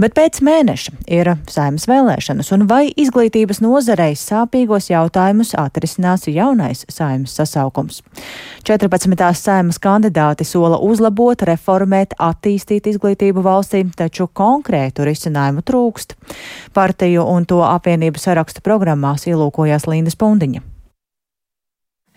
Bet 0.00 0.12
pēc 0.16 0.40
mēneša 0.44 0.92
ir 1.12 1.30
saimnes 1.50 1.86
vēlēšanas, 1.88 2.50
un 2.54 2.66
vai 2.68 2.90
izglītības 2.92 3.60
nozarei 3.64 4.12
sāpīgos 4.18 4.90
jautājumus 4.90 5.54
atrisinās 5.58 6.26
jaunais 6.28 6.84
saimnes 6.92 7.34
sasaukums? 7.36 8.02
14. 8.68 9.16
saimas 9.40 9.80
kandidāti 9.82 10.44
sola 10.44 10.78
uzlabot, 10.84 11.44
reformēt, 11.48 12.16
attīstīt 12.20 12.90
izglītību 12.92 13.44
valstī, 13.44 13.86
taču 13.96 14.28
konkrētu 14.28 15.08
risinājumu 15.08 15.64
trūkst. 15.64 16.16
Partiju 16.76 17.24
un 17.32 17.48
to 17.48 17.62
apvienību 17.64 18.20
sarakstu 18.20 18.64
programmās 18.64 19.28
ielūkojās 19.28 19.88
Linda 19.88 20.12
Spundiņa. 20.12 20.69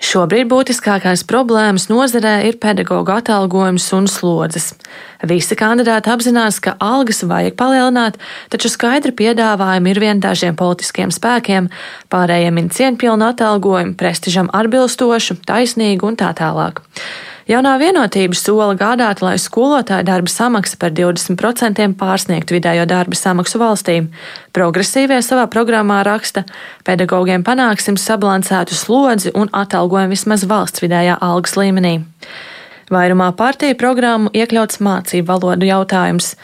Šobrīd 0.04 0.50
būtiskākās 0.52 1.22
problēmas 1.24 1.86
nozarē 1.88 2.34
ir 2.50 2.58
pedagoģa 2.60 3.22
atalgojums 3.22 3.86
un 3.96 4.10
slodzes. 4.12 4.74
Visi 5.24 5.56
kandidāti 5.56 6.12
apzinās, 6.12 6.58
ka 6.60 6.74
algas 6.84 7.24
vajag 7.24 7.56
palielināt, 7.56 8.20
taču 8.52 8.68
skaidri 8.74 9.14
piedāvājumi 9.16 9.94
ir 9.94 10.02
vien 10.04 10.24
dažiem 10.24 10.58
politiskiem 10.60 11.14
spēkiem, 11.14 11.70
pārējiem 12.12 12.60
ir 12.60 12.72
cieņpilnu 12.76 13.30
atalgojumu, 13.32 13.96
prestižam 14.00 14.52
atbilstošu, 14.52 15.40
taisnīgu 15.48 16.12
un 16.12 16.20
tā 16.20 16.34
tālāk. 16.36 16.84
Jaunā 17.44 17.74
vienotība 17.76 18.38
sola 18.40 18.72
gādāt, 18.80 19.20
lai 19.20 19.36
skolotāja 19.42 20.06
darba 20.08 20.32
samaksa 20.32 20.78
par 20.80 20.94
20% 20.96 21.90
pārsniegtu 22.00 22.56
vidējo 22.56 22.86
darba 22.88 23.18
samaksu 23.20 23.60
valstī. 23.60 23.98
Progresīvie 24.56 25.18
savā 25.20 25.44
programmā 25.52 26.00
raksta, 26.08 26.46
pedagogiem 26.88 27.44
panāksim 27.44 28.00
sabalansētu 28.00 28.78
slodzi 28.80 29.34
un 29.36 29.52
atalgojumu 29.52 30.16
vismaz 30.16 30.48
valsts 30.48 30.86
vidējā 30.86 31.18
algas 31.20 31.58
līmenī. 31.60 31.98
Vairumā 32.94 33.34
partiju 33.36 33.76
programmu 33.76 34.32
iekļauts 34.32 34.80
mācību 34.80 35.28
valodu 35.28 35.68
jautājums. 35.68 36.38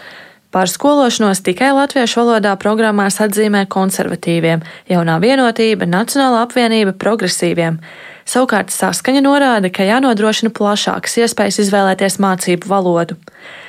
Par 0.49 0.65
skološanos 0.65 1.43
tikai 1.45 1.69
latviešu 1.77 2.23
valodā 2.23 2.55
programmās 2.57 3.19
atzīmē 3.21 3.67
konservatīviem, 3.69 4.63
jaunā 4.89 5.19
vienotība, 5.21 5.85
Nacionāla 5.85 6.41
apvienība 6.47 6.95
progresīviem. 6.97 7.77
Savukārt 8.25 8.73
saskaņa 8.73 9.21
norāda, 9.21 9.69
ka 9.69 9.85
jānodrošina 9.85 10.49
plašākas 10.49 11.19
iespējas 11.21 11.61
izvēlēties 11.67 12.17
mācību 12.25 12.65
valodu. 12.65 13.19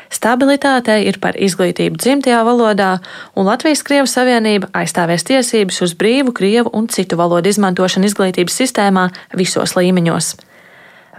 Stabilitātei 0.08 1.04
ir 1.04 1.20
par 1.20 1.37
izglītību 1.37 2.00
dzimtajā 2.00 2.40
valodā, 2.49 2.94
un 3.37 3.46
Latvijas-Krievu 3.52 4.08
savienība 4.08 4.72
aizstāvēs 4.72 5.28
tiesības 5.28 5.84
uz 5.84 5.92
brīvu 6.00 6.32
krievu 6.32 6.72
un 6.72 6.88
citu 6.88 7.20
valodu 7.20 7.52
izmantošanu 7.52 8.08
izglītības 8.08 8.56
sistēmā 8.56 9.10
visos 9.37 9.76
līmeņos. 9.76 10.38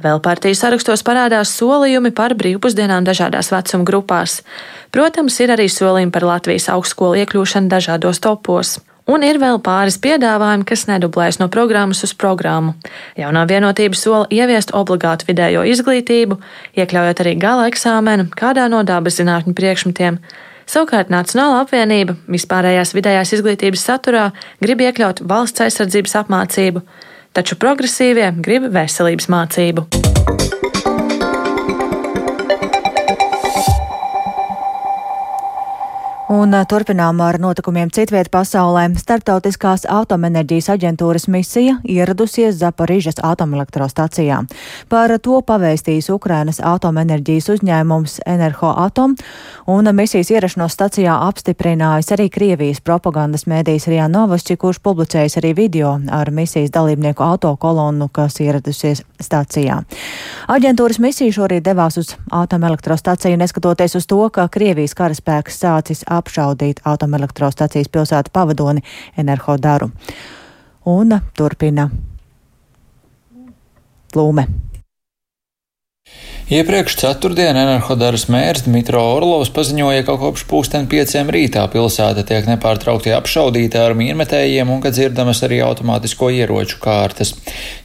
Vēl 0.02 0.22
partiju 0.24 0.58
sarakstos 0.58 1.04
parādās 1.06 1.52
solījumi 1.60 2.10
par 2.18 2.34
brīvpusdienām 2.38 3.06
dažādās 3.06 3.52
vecuma 3.54 3.86
grupās. 3.86 4.40
Protams, 4.94 5.38
ir 5.44 5.54
arī 5.54 5.68
solījumi 5.70 6.14
par 6.16 6.26
Latvijas 6.26 6.72
augstskolu 6.74 7.22
iekļūšanu 7.22 7.70
dažādos 7.70 8.22
topos. 8.24 8.80
Un 9.10 9.26
ir 9.26 9.38
vēl 9.42 9.58
pāris 9.66 9.98
piedāvājumi, 10.02 10.66
kas 10.70 10.86
nedublējas 10.90 11.40
no 11.42 11.50
programmas 11.54 12.04
uz 12.06 12.14
programmu. 12.18 12.76
Jaunā 13.20 13.44
vienotība 13.50 13.98
sola 13.98 14.30
ieviest 14.34 14.74
obligātu 14.78 15.28
vidējo 15.30 15.66
izglītību, 15.70 16.38
iekļaujot 16.78 17.24
arī 17.24 17.36
gala 17.42 17.68
eksāmenu 17.70 18.30
kādā 18.38 18.68
no 18.72 18.82
dabas 18.88 19.18
zinātņu 19.20 19.54
priekšmetiem. 19.58 20.22
Savukārt 20.70 21.10
Nacionāla 21.12 21.64
apvienība 21.66 22.16
vispārējās 22.32 22.94
vidējās 22.96 23.34
izglītības 23.38 23.86
saturā 23.90 24.30
grib 24.64 24.86
iekļaut 24.86 25.24
valsts 25.28 25.66
aizsardzības 25.66 26.16
apmācību, 26.22 26.86
taču 27.36 27.58
progresīvie 27.60 28.32
grib 28.44 28.68
veselības 28.74 29.30
mācību. 29.32 29.88
Un 36.32 36.54
turpinām 36.64 37.20
ar 37.20 37.36
notikumiem 37.44 37.90
citviet 37.92 38.30
pasaulē. 38.32 38.86
Startautiskās 38.96 39.82
atomenerģijas 39.84 40.70
aģentūras 40.72 41.26
misija 41.28 41.74
ieradusies 41.84 42.56
Zaporižas 42.56 43.18
atomelektrostacijā. 43.20 44.38
Par 44.88 45.12
to 45.20 45.42
pavēstījis 45.44 46.08
Ukrainas 46.14 46.62
atomenerģijas 46.64 47.50
uzņēmums 47.52 48.22
Enerho 48.32 48.72
Atom, 48.80 49.18
un 49.68 49.92
misijas 49.98 50.32
ierašanos 50.32 50.72
stacijā 50.78 51.18
apstiprinājis 51.26 52.14
arī 52.16 52.30
Krievijas 52.32 52.80
propagandas 52.80 53.44
mēdījis 53.52 53.90
Rijā 53.92 54.08
Novosti, 54.08 54.56
kurš 54.56 54.80
publicējis 54.88 55.36
arī 55.42 55.52
video 55.58 55.98
ar 56.16 56.32
misijas 56.32 56.72
dalībnieku 56.72 57.28
autokolonu, 57.28 58.08
kas 58.08 58.40
ieradusies 58.40 59.04
stacijā. 59.20 59.82
Aģentūras 60.48 61.02
misija 61.04 61.36
šorīt 61.42 61.68
devās 61.68 62.00
uz 62.00 62.16
atomelektrostaciju, 62.32 63.36
neskatoties 63.44 64.00
uz 64.00 64.08
to, 64.08 64.24
ka 64.32 64.48
Krievijas 64.48 64.96
karaspēks 64.96 65.60
sācis 65.60 66.08
ap 66.08 66.21
apšaudīt 66.22 66.86
atomelektrostacijas 66.88 67.92
pilsētu 67.92 68.34
pavadoni 68.34 68.86
Enerho 69.18 69.58
Daru. 69.62 69.92
Un 70.86 71.18
turpina 71.38 71.90
Plūme. 74.12 74.44
Iepriekš 76.52 76.98
ceturtdien 77.00 77.56
Enerhodaras 77.56 78.26
mērs 78.28 78.66
Dmitro 78.66 79.00
Orlovs 79.14 79.48
paziņoja, 79.56 80.02
ka 80.04 80.18
kopš 80.20 80.42
pūksteni 80.50 80.90
pieciem 80.92 81.30
rītā 81.32 81.62
pilsēta 81.72 82.26
tiek 82.28 82.44
nepārtraukti 82.50 83.14
apšaudīta 83.16 83.86
ar 83.86 83.94
mīnmetējiem 83.96 84.74
un 84.74 84.82
ka 84.84 84.92
dzirdamas 84.92 85.40
arī 85.48 85.62
automātisko 85.64 86.28
ieroču 86.36 86.82
kārtas. 86.84 87.32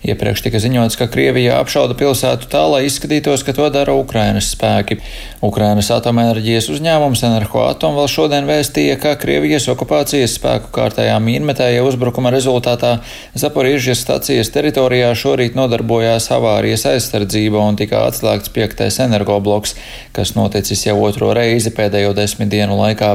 Iepriekš 0.02 0.42
tika 0.48 0.58
ziņots, 0.64 0.98
ka 0.98 1.06
Krievija 1.12 1.60
apšauda 1.60 1.94
pilsētu 2.00 2.50
tā, 2.50 2.64
lai 2.72 2.80
izskatītos, 2.88 3.44
ka 3.46 3.54
to 3.54 3.68
dara 3.70 3.94
Ukrainas 3.94 4.48
spēki. 4.56 4.98
Ukrainas 5.46 5.92
atomenerģijas 5.94 6.66
uzņēmums 6.74 7.22
Enerhoatom 7.30 7.94
vēl 8.00 8.10
šodien 8.10 8.50
vēstīja, 8.50 8.98
ka 8.98 9.14
Krievijas 9.22 9.70
okupācijas 9.70 10.34
spēku 10.40 10.74
kārtējā 10.74 11.14
mīnmetēja 11.22 11.86
uzbrukuma 11.86 12.34
rezultātā 12.34 12.96
Zaporīžas 13.38 14.02
stacijas 14.02 14.50
teritorijā 14.50 15.14
šorīt 15.14 15.54
nodarbojās 15.54 16.32
avārijas 16.34 16.88
aizsardzība 16.96 17.62
un 17.62 17.78
tika 17.78 18.02
atslēgts 18.10 18.55
piektais 18.56 18.98
energobloks, 19.04 19.76
kas 20.16 20.34
noticis 20.36 20.82
jau 20.86 20.96
otro 21.04 21.30
reizi 21.36 21.72
pēdējo 21.76 22.14
desmit 22.16 22.50
dienu 22.52 22.78
laikā. 22.80 23.12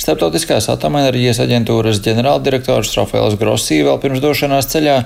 Starptautiskās 0.00 0.70
atomenerģijas 0.72 1.42
aģentūras 1.44 2.00
ģenerāldirektors 2.06 2.94
Rafaels 2.96 3.38
Grosī 3.40 3.82
vēl 3.86 4.00
pirms 4.02 4.22
došanās 4.24 4.70
ceļā 4.72 4.96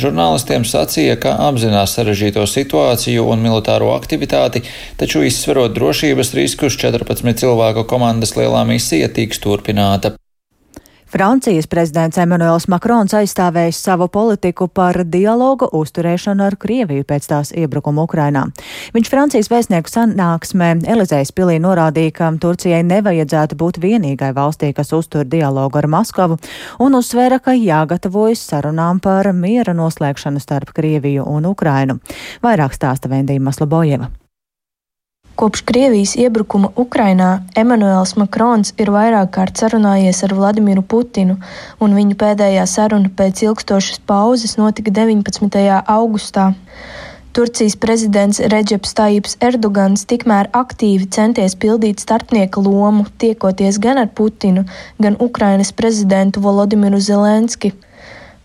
žurnālistiem 0.00 0.66
sacīja, 0.68 1.18
ka 1.20 1.36
apzinās 1.48 1.96
sarežģīto 1.98 2.46
situāciju 2.46 3.26
un 3.32 3.44
militāro 3.44 3.92
aktivitāti, 3.96 4.64
taču 5.00 5.24
izsverot 5.26 5.74
drošības 5.76 6.34
riskus 6.38 6.78
14 6.80 7.44
cilvēku 7.44 7.86
komandas 7.90 8.36
lielā 8.38 8.64
misija 8.68 9.10
tiks 9.12 9.42
turpināta. 9.42 10.16
Francijas 11.10 11.66
prezidents 11.66 12.18
Emmanuels 12.22 12.68
Makrons 12.70 13.10
aizstāvējis 13.18 13.80
savu 13.82 14.06
politiku 14.14 14.68
par 14.70 14.94
dialogu 15.10 15.66
uzturēšanu 15.74 16.44
ar 16.46 16.54
Krieviju 16.54 17.02
pēc 17.08 17.26
tās 17.32 17.50
iebrukuma 17.50 18.04
Ukrainā. 18.06 18.44
Viņš 18.94 19.10
Francijas 19.10 19.50
vēstnieku 19.50 19.90
sanāksmē 19.90 20.68
Elizejas 20.94 21.34
pilī 21.34 21.58
norādīja, 21.58 22.14
ka 22.14 22.30
Turcijai 22.38 22.84
nevajadzētu 22.86 23.58
būt 23.58 23.82
vienīgai 23.82 24.30
valstī, 24.38 24.70
kas 24.76 24.94
uztur 24.94 25.26
dialogu 25.26 25.82
ar 25.82 25.90
Maskavu, 25.90 26.38
un 26.78 27.00
uzsvēra, 27.02 27.42
ka 27.42 27.58
jāgatavojas 27.58 28.46
sarunām 28.52 29.02
par 29.02 29.32
miera 29.34 29.74
noslēgšanu 29.74 30.38
starp 30.38 30.70
Krieviju 30.78 31.26
un 31.26 31.50
Ukrainu. 31.50 31.98
Vairāk 32.46 32.78
stāsta 32.78 33.10
Vendija 33.10 33.42
Maslabojeva. 33.42 34.12
Kopš 35.40 35.62
Krievijas 35.64 36.10
iebrukuma 36.20 36.68
Ukrainā 36.76 37.28
Emmanuels 37.56 38.10
Makrons 38.20 38.74
ir 38.82 38.90
vairāk 38.92 39.30
kārt 39.32 39.62
sarunājies 39.62 40.18
ar 40.26 40.34
Vladimiru 40.36 40.82
Putinu, 40.84 41.38
un 41.80 41.94
viņu 41.96 42.18
pēdējā 42.20 42.66
saruna 42.68 43.08
pēc 43.16 43.40
ilgstošas 43.46 44.02
pauzes 44.10 44.58
notika 44.60 44.92
19. 44.98 45.56
augustā. 45.96 46.50
Turcijas 47.32 47.78
prezidents 47.80 48.42
Reģeps 48.52 48.92
Tajips 49.00 49.38
Erdogans 49.48 50.04
tikmēr 50.12 50.52
aktīvi 50.60 51.08
centies 51.08 51.56
pildīt 51.56 52.04
starpnieka 52.04 52.60
lomu, 52.60 53.08
tiekoties 53.24 53.80
gan 53.80 54.04
ar 54.04 54.12
Putinu, 54.12 54.66
gan 55.00 55.16
Ukrainas 55.24 55.72
prezidentu 55.72 56.44
Volodimiru 56.44 57.00
Zelenski. 57.00 57.72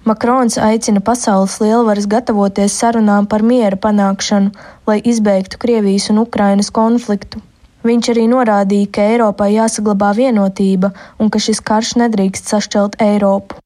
Makrons 0.05 0.59
aicina 0.61 1.01
pasaules 1.01 1.55
lielvaras 1.63 2.05
gatavoties 2.05 2.75
sarunām 2.81 3.25
par 3.31 3.41
miera 3.51 3.79
panākšanu, 3.85 4.51
lai 4.85 4.99
izbeigtu 5.11 5.57
Krievijas 5.63 6.11
un 6.13 6.21
Ukrainas 6.21 6.69
konfliktu. 6.77 7.41
Viņš 7.89 8.11
arī 8.13 8.27
norādīja, 8.29 8.91
ka 8.93 9.09
Eiropai 9.15 9.49
jāsaglabā 9.55 10.13
vienotība 10.21 10.93
un 11.17 11.33
ka 11.33 11.41
šis 11.41 11.65
karš 11.71 11.95
nedrīkst 12.03 12.53
sašķelt 12.53 13.01
Eiropu. 13.01 13.57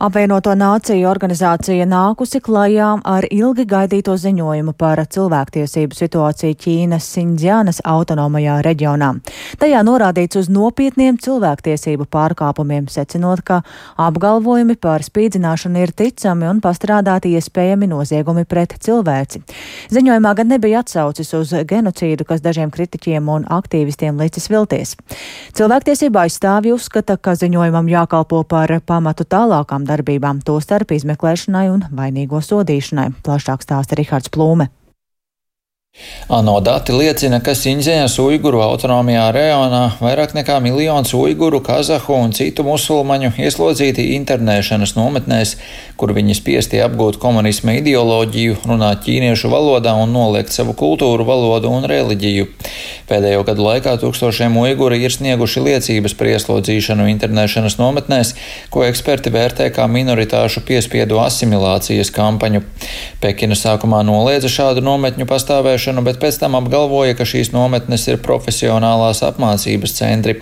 Apvienoto 0.00 0.54
nāciju 0.56 1.04
organizācija 1.10 1.84
nākusi 1.84 2.38
klajā 2.40 2.86
ar 3.04 3.26
ilgi 3.28 3.66
gaidīto 3.68 4.14
ziņojumu 4.16 4.72
par 4.80 5.02
cilvēktiesību 5.04 5.98
situāciju 5.98 6.56
Ķīnas 6.62 7.04
Sindzjānas 7.04 7.82
autonomajā 7.84 8.54
reģionā. 8.64 9.10
Tajā 9.60 9.82
norādīts 9.84 10.40
uz 10.40 10.48
nopietniem 10.48 11.18
cilvēktiesību 11.20 12.06
pārkāpumiem, 12.16 12.86
secinot, 12.88 13.42
ka 13.44 13.58
apgalvojumi 14.00 14.78
par 14.80 15.04
spīdzināšanu 15.04 15.82
ir 15.84 15.92
ticami 15.92 16.48
un 16.48 16.64
pastrādāti 16.64 17.34
iespējami 17.36 17.90
noziegumi 17.92 18.46
pret 18.48 18.78
cilvēci. 18.80 19.42
Ziņojumā 19.92 20.34
gan 20.40 20.52
nebija 20.54 20.80
atsaucis 20.80 21.34
uz 21.36 21.52
genocīdu, 21.74 22.24
kas 22.24 22.40
dažiem 22.40 22.72
kritiķiem 22.72 23.28
un 23.28 23.44
aktīvistiem 23.52 24.16
licis 24.24 24.48
vilties. 24.48 24.96
Cilvēktiesība 25.52 26.24
aizstāvji 26.24 26.72
uzskata, 26.72 27.20
ka 27.20 27.36
ziņojumam 27.36 27.92
jākalpo 27.92 28.40
par 28.48 28.78
pamatu 28.80 29.28
tālākām 29.28 29.89
darbībām, 29.90 30.42
tostarp 30.46 30.94
izmeklēšanai 30.96 31.66
un 31.74 31.86
vainīgo 31.90 32.40
sodīšanai. 32.44 33.10
Plašāk 33.26 33.66
stāsta 33.66 33.98
Rihards 33.98 34.32
Plūme. 34.32 34.70
ANO 36.30 36.60
dati 36.62 36.94
liecina, 36.94 37.40
ka 37.42 37.56
Sindzēnas 37.58 38.14
Uiguru 38.22 38.60
autonomijā 38.62 39.24
rejonā 39.34 39.80
vairāk 39.98 40.30
nekā 40.36 40.60
miljons 40.62 41.10
uiguru, 41.18 41.58
kazahu 41.66 42.14
un 42.14 42.30
citu 42.36 42.62
musulmaņu 42.62 43.32
ieslodzīti 43.42 44.04
internēšanas 44.14 44.94
nometnēs, 44.94 45.56
kur 45.98 46.14
viņi 46.14 46.36
spiesti 46.38 46.78
apgūt 46.84 47.18
komunisma 47.18 47.74
ideoloģiju, 47.80 48.60
runāt 48.70 49.02
ķīniešu 49.08 49.50
valodā 49.50 49.96
un 49.98 50.14
noliegt 50.14 50.54
savu 50.54 50.76
kultūru, 50.78 51.26
valodu 51.26 51.72
un 51.74 51.88
reliģiju. 51.90 52.46
Pēdējo 53.10 53.42
gadu 53.50 53.66
laikā 53.66 53.96
tūkstošiem 53.98 54.54
uiguri 54.62 55.02
ir 55.02 55.10
snieguši 55.10 55.64
liecības 55.66 56.14
par 56.14 56.30
ieslodzīšanu 56.30 57.08
internēšanas 57.10 57.80
nometnēs, 57.82 58.32
ko 58.70 58.86
eksperti 58.86 59.34
vērtē 59.34 59.66
kā 59.74 59.88
minoritāšu 59.90 60.62
piespiedu 60.62 61.18
asimilācijas 61.26 62.14
kampaņu. 62.14 62.62
Pekina 63.18 63.58
sākumā 63.58 64.04
noliedza 64.06 64.46
šādu 64.52 64.86
nometņu 64.86 65.26
pastāvēšanu, 65.26 65.79
bet 66.06 66.20
pēc 66.22 66.38
tam 66.42 66.58
apgalvoja, 66.60 67.16
ka 67.18 67.24
šīs 67.28 67.52
nometnes 67.54 68.06
ir 68.12 68.20
profesionālās 68.22 69.24
apmācības 69.26 69.96
centri, 69.96 70.36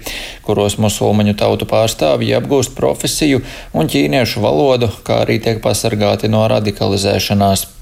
kuros 0.47 0.79
musulmaņu 0.83 1.37
tautu 1.39 1.71
pārstāvji 1.71 2.35
apgūst 2.43 2.75
profesiju 2.77 3.41
un 3.73 3.89
ķīniešu 3.89 4.45
valodu, 4.45 4.91
kā 5.07 5.23
arī 5.25 5.39
tiek 5.45 5.63
pasargāti 5.65 6.31
no 6.33 6.45
radikalizēšanās. 6.51 7.78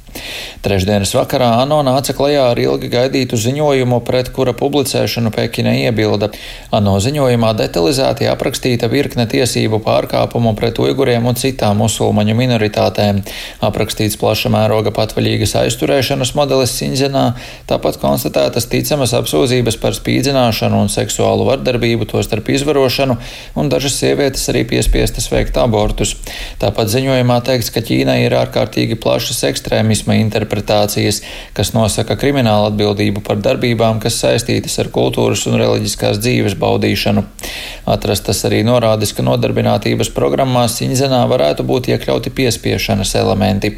Trešdienas 0.64 1.12
vakarā 1.14 1.48
ANO 1.62 1.82
nāca 1.86 2.14
klajā 2.16 2.48
ar 2.50 2.58
ilgi 2.58 2.88
gaidītu 2.90 3.38
ziņojumu, 3.38 4.00
pret 4.06 4.30
kura 4.34 4.54
publicēšanu 4.56 5.30
Pekina 5.34 5.74
iebilda. 5.76 6.30
ANO 6.74 6.96
ziņojumā 7.04 7.52
detalizēti 7.58 8.26
aprakstīta 8.30 8.88
virkne 8.90 9.28
tiesību 9.30 9.78
pārkāpumu 9.84 10.54
pret 10.58 10.80
uiguriem 10.82 11.28
un 11.28 11.36
citām 11.38 11.82
musulmaņu 11.84 12.36
minoritātēm, 12.38 13.20
aprakstīts 13.68 14.18
plaša 14.20 14.50
mēroga 14.54 14.94
patvaļīgas 14.96 15.54
aizturēšanas 15.62 16.34
modelis 16.38 16.74
Sinzenā, 16.76 17.26
tāpat 17.70 18.00
konstatētas 18.02 18.68
ticamas 18.72 19.14
apsūdzības 19.20 19.78
par 19.82 19.94
spīdzināšanu 19.98 20.82
un 20.86 20.92
seksuālu 20.92 21.46
vardarbību, 21.50 22.08
tostarp 22.10 22.48
izvarošanu, 22.56 23.18
un 23.60 23.70
dažas 23.72 24.00
sievietes 24.00 24.48
arī 24.52 24.64
piespiestas 24.72 25.30
veikt 25.32 25.60
abortus. 25.60 26.16
Tāpat 26.62 26.90
ziņojumā 26.96 27.38
teikts, 27.46 27.70
ka 27.74 27.84
Ķīnai 27.86 28.22
ir 28.24 28.34
ārkārtīgi 28.40 28.98
plašas 29.02 29.44
ekstrēmismas 29.52 30.05
terorisma 30.06 30.14
interpretācijas, 30.14 31.22
kas 31.54 31.72
nosaka 31.74 32.16
kriminālu 32.16 32.70
atbildību 32.70 33.22
par 33.24 33.36
darbībām, 33.36 34.00
kas 34.00 34.20
saistītas 34.22 34.78
ar 34.78 34.90
kultūras 34.90 35.46
un 35.46 35.58
reliģiskās 35.58 36.18
dzīves 36.18 36.56
baudīšanu. 36.58 37.24
Atrastas 37.86 38.44
arī 38.44 38.62
norādes, 38.64 39.12
ka 39.12 39.22
nodarbinātības 39.22 40.10
programmās 40.14 40.78
Sinzenā 40.78 41.26
varētu 41.28 41.64
būt 41.64 41.90
iekļauti 41.90 42.30
piespiešanas 42.30 43.14
elementi. 43.16 43.74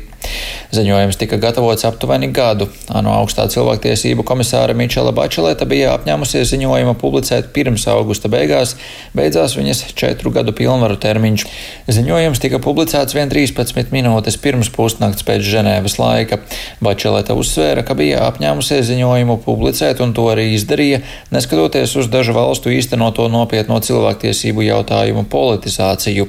Ziņojums 0.74 1.16
tika 1.16 1.38
gatavots 1.40 1.86
aptuveni 1.88 2.28
gadu. 2.34 2.66
ANO 2.92 3.14
augstā 3.22 3.46
cilvēktiesību 3.48 4.24
komisāra 4.28 4.74
Mičela 4.76 5.14
Bačeleta 5.16 5.64
bija 5.68 5.94
apņēmusies 5.96 6.50
ziņojumu 6.52 6.92
publicēt 7.00 7.48
pirms 7.54 7.86
augusta 7.88 8.28
beigās, 8.28 8.74
beidzās 9.16 9.56
viņas 9.56 9.84
četru 9.96 10.32
gadu 10.34 10.52
pilnvaru 10.52 10.98
termiņš. 11.00 11.46
Ziņojums 11.88 12.42
tika 12.44 12.60
publicēts 12.64 13.16
vien 13.16 13.32
13 13.32 13.94
minūtes 13.94 14.36
pirms 14.42 14.68
pusnakts 14.74 15.24
pēc 15.24 15.46
Ženēvas 15.48 15.96
laika. 16.02 16.42
Bačeleta 16.84 17.36
uzsvēra, 17.38 17.86
ka 17.86 17.96
bija 17.96 18.26
apņēmusies 18.28 18.90
ziņojumu 18.90 19.38
publicēt 19.46 20.02
un 20.04 20.12
to 20.16 20.28
arī 20.34 20.50
izdarīja, 20.58 21.00
neskatoties 21.32 21.96
uz 21.96 22.12
dažu 22.12 22.36
valstu 22.36 22.74
īstenoto 22.76 23.30
nopietno 23.32 23.80
cilvēktiesību 23.80 24.68
jautājumu 24.68 25.24
politizāciju. 25.32 26.28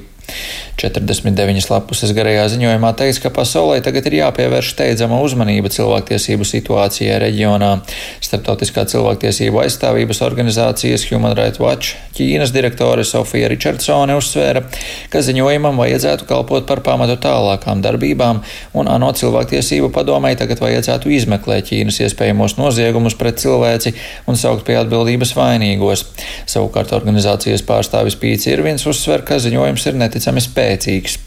49 0.80 1.70
lapuses 1.72 2.14
garajā 2.16 2.46
ziņojumā 2.54 2.94
teikts, 3.00 3.20
ka 3.24 3.32
pasaulē 3.36 3.80
tagad 3.84 4.08
ir 4.08 4.20
jāpievērš 4.22 4.74
steidzama 4.76 5.20
uzmanība 5.26 5.72
cilvēktiesību 5.74 6.48
situācijai 6.48 7.18
reģionā. 7.26 7.72
Startautiskā 8.24 8.86
cilvēktiesību 8.90 9.64
aizstāvības 9.66 10.24
organizācijas 10.26 11.08
Human 11.12 11.36
Rights 11.38 11.60
Watch 11.60 11.98
Ķīnas 12.20 12.52
direktore 12.52 13.06
Sofija 13.08 13.48
Richardsone 13.52 14.16
uzsvēra, 14.20 14.66
ka 15.12 15.22
ziņojumam 15.24 15.78
vajadzētu 15.80 16.26
kalpot 16.28 16.66
par 16.68 16.82
pamatu 16.84 17.16
tālākām 17.24 17.84
darbībām, 17.84 18.42
un 18.76 18.90
ANO 18.92 19.14
cilvēktiesību 19.16 19.92
padomai 19.96 20.34
tagad 20.40 20.60
vajadzētu 20.64 21.14
izmeklēt 21.16 21.70
Ķīnas 21.70 22.02
iespējamos 22.08 22.58
noziegumus 22.60 23.16
pret 23.20 23.40
cilvēci 23.40 23.94
un 24.28 24.40
saukt 24.40 24.66
pie 24.68 24.76
atbildības 24.82 25.32
vainīgos. 25.38 26.06
Savukārt 26.50 26.92
organizācijas 26.98 27.64
pārstāvis 27.68 28.20
Pīts 28.20 28.50
Irvins 28.52 28.88
uzsver, 28.90 29.24
ka 29.24 29.40
ziņojums 29.40 29.88
ir 29.88 30.00
neticami 30.20 30.44
spēcīgs 30.44 30.70
spēcīgs. 30.70 31.20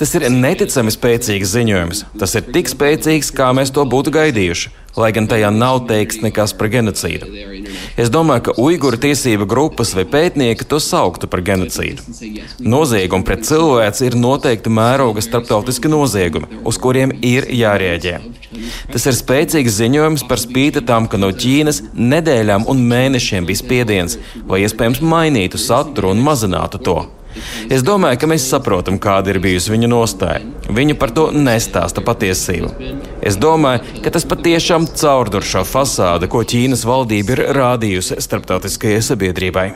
Tas 0.00 0.14
ir 0.16 0.24
neticami 0.32 0.92
spēcīgs 0.94 1.52
ziņojums. 1.52 2.02
Tas 2.16 2.34
ir 2.38 2.46
tik 2.54 2.70
spēcīgs, 2.72 3.28
kā 3.36 3.50
mēs 3.56 3.72
to 3.76 3.84
būtu 3.84 4.14
gaidījuši, 4.14 4.70
lai 4.96 5.10
gan 5.12 5.28
tajā 5.28 5.50
nav 5.52 5.82
teikts 5.90 6.22
nekas 6.24 6.54
par 6.56 6.70
genocīdu. 6.72 7.28
Es 8.00 8.08
domāju, 8.12 8.46
ka 8.48 8.56
uiguru 8.64 8.96
tiesība 9.00 9.44
grupas 9.48 9.92
vai 9.96 10.06
pētnieki 10.08 10.64
to 10.68 10.80
sauktu 10.80 11.28
par 11.28 11.44
genocīdu. 11.44 12.00
Noziegumi 12.64 13.28
pret 13.28 13.44
cilvēci 13.44 14.08
ir 14.08 14.16
noteikti 14.16 14.72
mēroga 14.72 15.24
starptautiski 15.24 15.92
noziegumi, 15.92 16.64
uz 16.64 16.80
kuriem 16.80 17.12
ir 17.20 17.50
jārēģē. 17.52 18.16
Tas 18.92 19.06
ir 19.08 19.16
spēcīgs 19.18 19.78
ziņojums 19.80 20.26
par 20.30 20.42
spīti 20.42 20.84
tam, 20.86 21.08
ka 21.10 21.20
no 21.20 21.32
Ķīnas 21.34 21.82
nedēļām 21.94 22.66
un 22.70 22.82
mēnešiem 22.90 23.48
bija 23.48 23.62
spiediens, 23.62 24.18
lai 24.48 24.62
iespējams 24.64 25.02
mainītu 25.04 25.60
saturu 25.60 26.14
un 26.14 26.24
mazinātu 26.26 26.82
to. 26.82 26.98
Es 27.72 27.84
domāju, 27.86 28.20
ka 28.22 28.30
mēs 28.30 28.46
saprotam, 28.50 29.00
kāda 29.02 29.34
ir 29.34 29.40
bijusi 29.42 29.74
viņa 29.74 29.90
nostāja. 29.90 30.44
Viņa 30.66 30.96
par 30.98 31.12
to 31.14 31.28
nestāsta 31.34 32.02
patiesību. 32.02 32.70
Es 33.26 33.36
domāju, 33.38 33.82
ka 34.04 34.10
tas 34.14 34.26
patiešām 34.28 34.86
caurdur 34.98 35.44
šo 35.46 35.62
fasādi, 35.66 36.28
ko 36.30 36.42
Ķīnas 36.46 36.82
valdība 36.86 37.34
ir 37.34 37.42
rādījusi 37.56 38.18
starptautiskajai 38.22 39.00
sabiedrībai. 39.02 39.66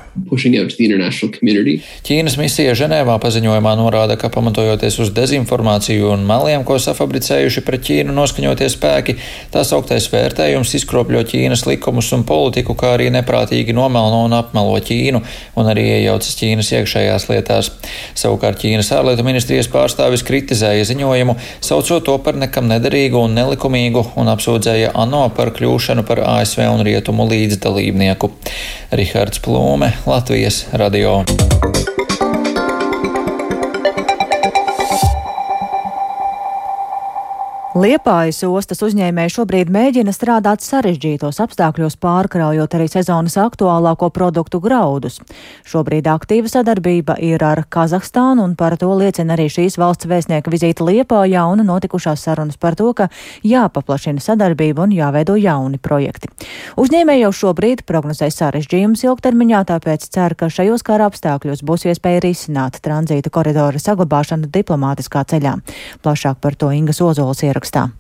Ķīnas 2.07 2.37
misija 2.39 2.75
Ženēvā 2.79 3.17
paziņojumā 3.23 3.73
norāda, 3.79 4.19
ka 4.21 4.31
pamatojoties 4.35 4.99
uz 5.03 5.13
dezinformāciju 5.17 6.13
un 6.15 6.27
meliem, 6.29 6.65
ko 6.67 6.79
safabricējuši 6.83 7.65
pret 7.67 7.87
Ķīnu 7.89 8.15
noskaņotie 8.15 8.71
spēki, 8.71 9.17
tās 9.55 9.73
augtais 9.77 10.11
vērtējums 10.13 10.75
izkropļo 10.81 11.25
Ķīnas 11.33 11.67
likumus 11.71 12.11
un 12.17 12.27
politiku, 12.29 12.77
kā 12.79 12.95
arī 12.99 13.11
neprātīgi 13.15 13.75
nomelno 13.77 14.25
un 14.27 14.37
apmelo 14.39 14.79
Ķīnu 14.79 15.23
un 15.59 15.73
arī 15.75 15.87
iejaucas 15.97 16.39
Ķīnas 16.39 16.75
iekšējās 16.79 17.31
lietās. 17.33 17.50
Savukārt 18.19 18.61
Ķīnas 18.63 18.93
ārlietu 18.97 19.25
ministrijas 19.27 19.71
pārstāvis 19.73 20.25
kritizēja 20.27 20.87
ziņojumu, 20.91 21.37
saucot 21.65 22.05
to 22.07 22.17
par 22.25 22.39
nekam 22.41 22.69
nederīgu 22.71 23.25
un 23.27 23.37
nelikumīgu 23.39 24.07
un 24.21 24.33
apsūdzēja 24.35 24.95
ANO 25.05 25.27
par 25.37 25.53
kļūšanu 25.57 26.07
par 26.09 26.23
ASV 26.27 26.65
un 26.71 26.85
Rietumu 26.87 27.29
līdzdalībnieku. 27.31 28.33
Rihards 29.01 29.43
Plūme, 29.45 29.95
Latvijas 30.11 30.65
radio. 30.73 31.21
Liepājas 37.71 38.41
ostas 38.49 38.81
uzņēmēji 38.83 39.31
šobrīd 39.31 39.69
mēģina 39.71 40.11
strādāt 40.11 40.65
sarežģītos 40.67 41.37
apstākļos, 41.39 41.95
pārkraujot 42.03 42.73
arī 42.75 42.89
sezonas 42.91 43.37
aktuālāko 43.39 44.09
produktu 44.11 44.59
graudus. 44.59 45.21
Šobrīd 45.71 46.09
aktīva 46.11 46.51
sadarbība 46.51 47.15
ir 47.23 47.45
ar 47.47 47.63
Kazahstānu, 47.71 48.43
un 48.43 48.57
par 48.59 48.75
to 48.81 48.89
liecina 48.99 49.37
arī 49.37 49.47
šīs 49.55 49.79
valsts 49.79 50.09
vēstnieka 50.11 50.51
vizīte 50.51 50.83
Liepājā 50.83 51.45
un 51.47 51.63
notikušās 51.69 52.25
sarunas 52.27 52.59
par 52.59 52.75
to, 52.75 52.89
ka 52.91 53.07
jāpaplašina 53.47 54.19
sadarbība 54.19 54.89
un 54.89 54.97
jāveido 54.97 55.39
jauni 55.39 55.79
projekti. 55.79 56.27
Uzņēmēji 56.75 57.23
jau 57.23 57.31
šobrīd 57.45 57.85
prognozē 57.87 58.33
sarežģījumus 58.35 59.07
ilgtermiņā, 59.07 59.63
tāpēc 59.71 60.09
cer, 60.11 60.35
ka 60.35 60.51
šajos 60.51 60.83
kara 60.83 61.07
apstākļos 61.07 61.63
būs 61.63 61.87
iespēja 61.87 62.27
risināt 62.27 62.83
tranzīta 62.83 63.31
koridora 63.31 63.79
saglabāšanu 63.79 64.51
diplomātiskā 64.51 65.23
ceļā. 65.23 65.55
Plašāk 66.03 66.43
par 66.43 66.59
to 66.59 66.75
Ingas 66.75 66.99
Ozols 67.07 67.47
ierakstā 67.47 67.60
ierakstā. 67.61 68.00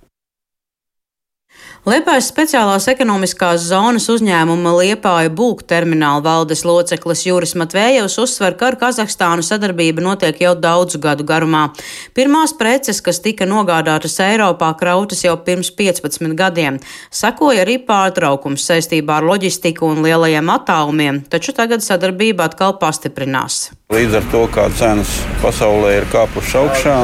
Liepājas 1.88 2.26
speciālās 2.28 2.84
ekonomiskās 2.92 3.62
zonas 3.70 4.04
uzņēmuma 4.12 4.74
Liepāja 4.82 5.30
būk 5.32 5.62
termināla 5.64 6.20
valdes 6.20 6.60
loceklis 6.68 7.22
Juris 7.24 7.54
Matvējevs 7.56 8.18
uzsver, 8.20 8.52
ka 8.60 8.68
ar 8.68 8.76
Kazahstānu 8.82 9.40
sadarbība 9.40 10.04
notiek 10.04 10.42
jau 10.44 10.52
daudzu 10.52 11.00
gadu 11.00 11.24
garumā. 11.24 11.70
Pirmās 12.12 12.52
preces, 12.52 13.00
kas 13.00 13.22
tika 13.24 13.48
nogādātas 13.48 14.18
Eiropā, 14.20 14.74
krautas 14.76 15.24
jau 15.24 15.38
pirms 15.40 15.72
15 15.72 16.36
gadiem. 16.36 16.76
Sekoja 17.08 17.64
arī 17.64 17.78
pārtraukums 17.88 18.68
saistībā 18.68 19.16
ar 19.22 19.30
loģistiku 19.32 19.88
un 19.88 20.04
lielajiem 20.04 20.52
attālumiem, 20.52 21.24
taču 21.32 21.56
tagad 21.56 21.80
sadarbība 21.80 22.50
atkal 22.50 22.76
pastiprinās. 22.76 23.70
Līdz 23.90 24.20
ar 24.20 24.26
to, 24.30 24.44
kā 24.54 24.68
cenas 24.78 25.16
pasaulē 25.40 25.96
ir 25.96 26.04
kāpušas 26.12 26.60
augšā, 26.60 26.98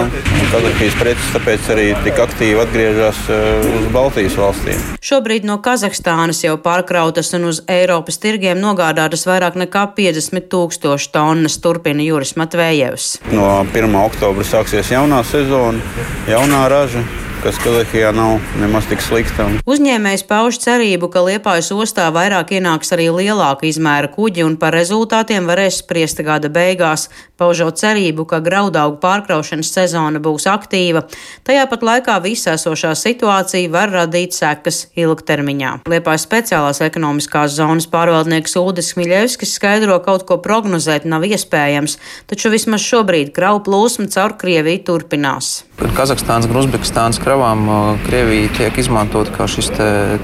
Kazahstānas 0.53 1.01
preces 1.01 1.33
tāpēc 1.35 1.73
arī 1.75 1.89
tik 2.05 2.21
aktīvi 2.23 2.61
atgriežas 2.63 3.25
eh, 3.33 3.67
uz 3.81 3.89
Baltijas 3.97 4.37
valstīm. 4.67 4.99
Šobrīd 5.03 5.47
no 5.47 5.59
Kazahstānas 5.63 6.43
jau 6.45 6.57
pārkrautas 6.59 7.33
un 7.35 7.49
uz 7.51 7.63
Eiropas 7.69 8.19
tirgiem 8.19 8.59
nogādātas 8.59 9.27
vairāk 9.27 9.57
nekā 9.57 9.93
50 9.97 10.49
tūkstoši 10.51 11.13
tonnas, 11.13 11.59
turpina 11.59 12.03
Juris 12.03 12.37
Matvējevs. 12.37 13.21
No 13.33 13.65
1. 13.73 13.95
oktobra 14.05 14.45
sāksies 14.45 14.91
jaunā 14.91 15.23
sezona, 15.25 15.81
jaunā 16.29 16.67
raža 16.69 17.05
kas 17.47 17.61
Kazahijā 17.63 18.09
nav 18.11 18.41
nemaz 18.59 18.89
tik 18.91 18.99
slikta. 19.05 19.45
Uzņēmējs 19.71 20.25
pauž 20.27 20.57
cerību, 20.65 21.07
ka 21.15 21.23
Liepājas 21.23 21.69
ostā 21.71 22.09
vairāk 22.11 22.57
ienāks 22.57 22.91
arī 22.97 23.07
lielāka 23.15 23.69
izmēra 23.69 24.11
kuģi 24.11 24.43
un 24.43 24.57
par 24.59 24.75
rezultātiem 24.75 25.47
varēs 25.47 25.79
spriest 25.85 26.19
gada 26.27 26.51
beigās, 26.51 27.05
paužot 27.39 27.79
cerību, 27.79 28.25
ka 28.27 28.41
graudaugu 28.43 28.99
pārkraušanas 28.99 29.71
sezona 29.77 30.19
būs 30.25 30.49
aktīva. 30.51 31.05
Tajā 31.47 31.69
pat 31.71 31.87
laikā 31.87 32.17
visa 32.25 32.57
esošā 32.57 32.97
situācija 32.99 33.71
var 33.71 33.95
radīt 33.95 34.35
sekas 34.35 34.89
ilgtermiņā. 34.99 35.77
Liepājas 35.87 36.27
speciālās 36.27 36.83
ekonomiskās 36.83 37.55
zonas 37.61 37.87
pārvaldnieks 37.93 38.59
Ulris 38.59 38.97
Miļevskis 38.99 39.55
skaidro, 39.61 40.01
ka 40.01 40.17
kaut 40.17 40.27
ko 40.27 40.41
prognozēt 40.43 41.07
nav 41.07 41.23
iespējams, 41.31 41.99
taču 42.27 42.51
vismaz 42.51 42.83
šobrīd 42.83 43.31
grau 43.37 43.61
plūsma 43.63 44.11
caur 44.11 44.35
Krieviju 44.35 44.83
turpinās. 44.91 45.61
Kazahstānas 45.77 46.49
Uzbekistānas 46.57 47.21
kravām 47.37 47.99
Krievija 48.07 48.49
tiek 48.57 48.79
izmantot 48.81 49.29
kā 49.35 49.45
šis 49.51 49.67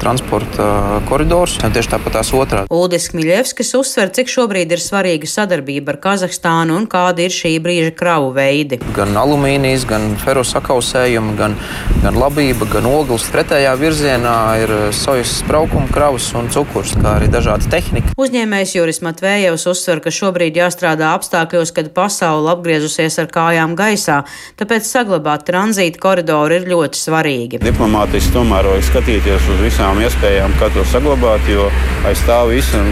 transporta 0.00 1.00
koridors, 1.10 1.58
tieši 1.60 1.90
tāpat 1.92 2.14
tās 2.16 2.30
otrādi. 2.32 2.70
Uldis 2.72 3.10
Kmiļevskis 3.12 3.74
uzsver, 3.76 4.08
cik 4.16 4.30
šobrīd 4.32 4.72
ir 4.72 4.80
svarīga 4.80 5.28
sadarbība 5.28 5.92
ar 5.92 5.98
Kazahstānu 6.00 6.78
un 6.78 6.86
kādi 6.88 7.26
ir 7.26 7.34
šī 7.34 7.52
brīža 7.60 7.92
kravu 7.98 8.30
veidi. 8.32 8.78
Gan 8.96 9.12
alumīnijas, 9.20 9.84
gan 9.90 10.14
ferosakausējumi, 10.22 11.34
gan, 11.36 11.56
gan 12.00 12.16
labība, 12.16 12.70
gan 12.72 12.88
ogles. 12.88 13.28
Pretējā 13.34 13.74
virzienā 13.76 14.38
ir 14.62 14.74
sojas 14.96 15.34
spraukuma 15.42 15.92
kravas 15.92 16.30
un 16.38 16.48
cukurs, 16.54 16.94
kā 16.96 17.18
arī 17.18 17.28
dažādas 17.34 17.68
tehnikas. 17.72 18.16
Uzņēmējs 18.16 18.74
Juris 18.78 19.02
Matvējevs 19.04 19.68
uzsver, 19.68 20.00
ka 20.00 20.14
šobrīd 20.14 20.56
jāstrādā 20.62 21.12
apstākļos, 21.18 21.74
kad 21.76 21.92
pasaule 21.92 22.54
apgriezusies 22.56 23.20
ar 23.20 23.28
kājām 23.36 23.76
gaisā, 23.76 24.22
tāpēc 24.56 24.88
saglabāt 24.88 25.44
tranzīta 25.50 26.00
koridoru 26.00 26.56
ir 26.56 26.68
ļoti 26.72 26.91
svarīgi. 26.98 27.60
Diplomātiski 27.62 28.34
tomēr 28.34 28.68
vajag 28.70 28.88
skatīties 28.90 29.48
uz 29.54 29.62
visām 29.64 30.00
iespējām, 30.02 30.54
kā 30.60 30.70
to 30.74 30.84
saglabāt, 30.92 31.46
jo 31.50 31.68
aiz 32.08 32.22
tā 32.28 32.40
visa 32.50 32.82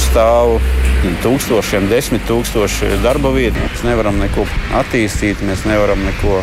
stāv 0.00 0.58
tūkstošiem, 1.24 1.88
desmit 1.90 2.24
tūkstoši 2.28 3.00
darba 3.04 3.32
vietu. 3.34 3.60
Mēs 3.60 3.84
nevaram 3.86 4.20
neko 4.22 4.46
attīstīt, 4.80 5.42
mēs 5.44 5.66
nevaram 5.68 6.00
neko 6.06 6.40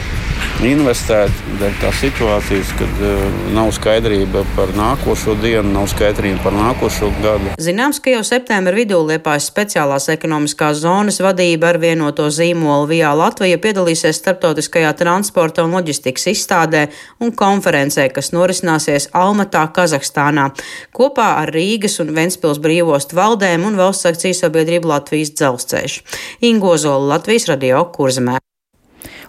investēt. 0.65 1.33
Dēļ 1.61 1.75
tā 1.81 1.91
situācijas, 1.99 2.71
kad 2.79 3.01
uh, 3.03 3.21
nav 3.55 3.71
skaidrība 3.75 4.43
par 4.55 4.71
nākošo 4.77 5.35
dienu, 5.41 5.69
nav 5.73 5.87
skaidrība 5.91 6.41
par 6.45 6.55
nākošo 6.55 7.11
gadu. 7.21 7.53
Zināms, 7.61 8.01
ka 8.03 8.13
jau 8.13 8.23
septembra 8.27 8.73
vidū 8.77 8.99
Liepājas 9.05 9.49
speciālās 9.51 10.09
ekonomiskās 10.13 10.81
zonas 10.81 11.21
vadība 11.23 11.71
ar 11.71 11.81
vienoto 11.81 12.27
zīmolu 12.33 12.89
Vijā 12.91 13.13
Latvija 13.17 13.59
piedalīsies 13.61 14.21
starptautiskajā 14.21 14.93
transporta 14.99 15.65
un 15.65 15.75
loģistikas 15.77 16.29
izstādē 16.33 16.87
un 17.21 17.33
konferencē, 17.37 18.07
kas 18.13 18.31
norisināsies 18.35 19.09
Almatā, 19.17 19.65
Kazahstānā, 19.75 20.51
kopā 20.95 21.31
ar 21.41 21.53
Rīgas 21.53 21.99
un 22.03 22.13
Ventspils 22.17 22.61
brīvostu 22.61 23.17
valdēm 23.17 23.65
un 23.69 23.79
valsts 23.79 24.09
akcijas 24.13 24.45
sabiedrību 24.45 24.93
Latvijas 24.93 25.33
dzelzceļš. 25.37 25.99
Ingozola 26.51 27.15
Latvijas 27.15 27.49
radio 27.51 27.85
kurzemē. 27.93 28.41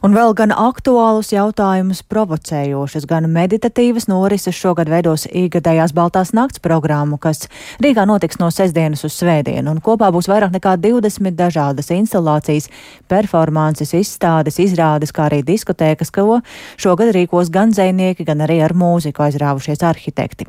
Un 0.03 0.17
vēl 0.19 0.33
gan 0.35 0.51
aktuālus 0.51 1.29
jautājumus 1.31 2.01
provocējošas, 2.11 3.05
gan 3.07 3.29
meditatīvas 3.31 4.09
norises 4.11 4.57
šogad 4.59 4.89
veidos 4.91 5.29
īgadējās 5.31 5.93
Baltās 5.95 6.33
nakts 6.35 6.59
programmu, 6.59 7.21
kas 7.23 7.45
Rīgā 7.79 8.03
notiks 8.11 8.41
no 8.41 8.49
sestdienas 8.51 9.05
uz 9.07 9.15
svētdienu, 9.15 9.71
un 9.71 9.79
kopā 9.79 10.09
būs 10.11 10.27
vairāk 10.27 10.57
nekā 10.57 10.73
20 10.83 11.37
dažādas 11.39 11.93
instalācijas, 11.95 12.67
performances, 13.07 13.93
izstādes, 13.95 14.59
izrādes, 14.65 15.13
kā 15.15 15.29
arī 15.29 15.39
diskotēkas, 15.47 16.11
ko 16.11 16.41
šogad 16.83 17.15
rīkos 17.15 17.55
gan 17.55 17.71
dzēnieki, 17.71 18.27
gan 18.27 18.43
arī 18.43 18.59
ar 18.67 18.75
mūziku 18.75 19.23
aizrāvušies 19.29 19.87
arhitekti. 19.87 20.49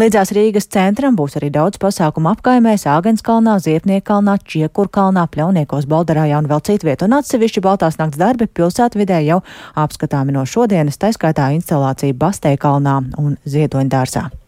Līdzās 0.00 0.32
Rīgas 0.32 0.70
centram 0.72 1.12
būs 1.20 1.36
arī 1.42 1.52
daudz 1.52 1.76
pasākumu 1.84 2.32
apkaimēs, 2.32 2.88
Āgenskalnā, 2.88 3.60
Ziepniekalnā, 3.68 4.40
Čiekurkalnā, 4.48 5.28
Pļauniekos, 5.28 5.84
Baldarājā 5.92 6.40
un 6.40 6.48
vēl 6.48 6.64
citvietu, 6.72 7.04
un 7.04 7.20
atsevišķi 7.20 7.66
Baltās 7.68 8.00
nakts 8.00 8.24
darbi 8.24 8.48
pilsētā 8.48 8.93
pilsētvidē 8.94 9.24
jau 9.26 9.42
apskatāmi 9.74 10.32
no 10.32 10.44
šodienas, 10.46 10.98
taiskaitā 10.98 11.50
instalācija 11.58 12.14
Basteikalnā 12.14 13.02
un 13.18 13.36
Ziedoņdārzā. 13.44 14.43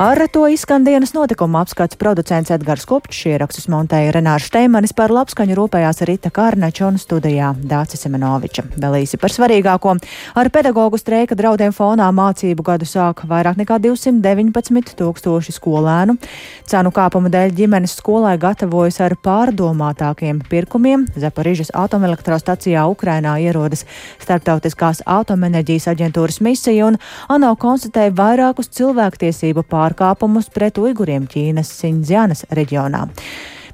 Ar 0.00 0.16
to 0.32 0.46
izskan 0.48 0.80
dienas 0.84 1.10
notikuma 1.12 1.60
apskats 1.60 1.98
producents 2.00 2.48
Edgars 2.54 2.86
Kopčs, 2.88 3.18
ierakstus 3.28 3.66
montēja 3.68 4.14
Renārs 4.16 4.46
Šteimanis 4.48 4.94
par 4.96 5.12
labskaņu 5.12 5.52
rūpējās 5.58 5.98
Rita 6.08 6.30
Kārneča 6.32 6.86
un 6.86 6.94
studijā 6.96 7.50
Dācis 7.68 8.06
Semenoviča. 8.06 8.64
Vēl 8.80 8.96
īsi 9.02 9.20
par 9.20 9.28
svarīgāko. 9.34 9.92
Ar 10.40 10.48
pedagoģu 10.54 11.00
streika 11.02 11.36
draudiem 11.36 11.74
fonā 11.76 12.06
mācību 12.16 12.64
gadu 12.64 12.88
sāk 12.88 13.26
vairāk 13.28 13.60
nekā 13.60 13.76
219 13.76 14.94
tūkstoši 14.96 15.56
skolēnu. 15.58 16.16
Cenu 16.64 16.94
kāpuma 16.96 17.28
dēļ 17.36 17.52
ģimenes 17.60 17.98
skolai 18.00 18.38
gatavojas 18.40 19.02
ar 19.04 19.18
pārdomātākiem 19.20 20.40
pirkumiem. 20.48 21.04
Zaporižas 21.12 21.74
atomelektrostacijā 21.76 22.86
Ukrainā 22.88 23.36
ierodas 23.44 23.84
Starptautiskās 24.24 25.04
atomenerģijas 25.04 25.90
aģentūras 25.92 26.40
misija 26.40 26.88
un 26.88 26.96
ANO 27.28 27.52
konstatēja 27.60 28.16
vairākus 28.16 28.72
cilvēktiesību 28.80 29.68
pārkāpumus 29.68 29.89
pārkāpumus 29.90 30.50
pret 30.54 30.78
uiguriem 30.78 31.26
Ķīnas 31.26 31.70
Sindzjanas 31.80 32.46
reģionā. 32.50 33.08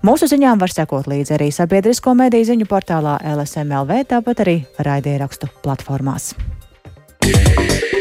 Mūsu 0.07 0.29
ziņām 0.29 0.61
var 0.61 0.71
sekot 0.71 1.09
līdzi 1.09 1.35
arī 1.37 1.51
sabiedrisko 1.53 2.15
mediju 2.15 2.53
ziņu 2.53 2.69
portālā 2.71 3.19
LSMLV, 3.35 4.05
tāpat 4.13 4.45
arī 4.45 4.57
raidierakstu 4.79 5.49
platformās. 5.65 6.35
Yeah. 7.27 7.96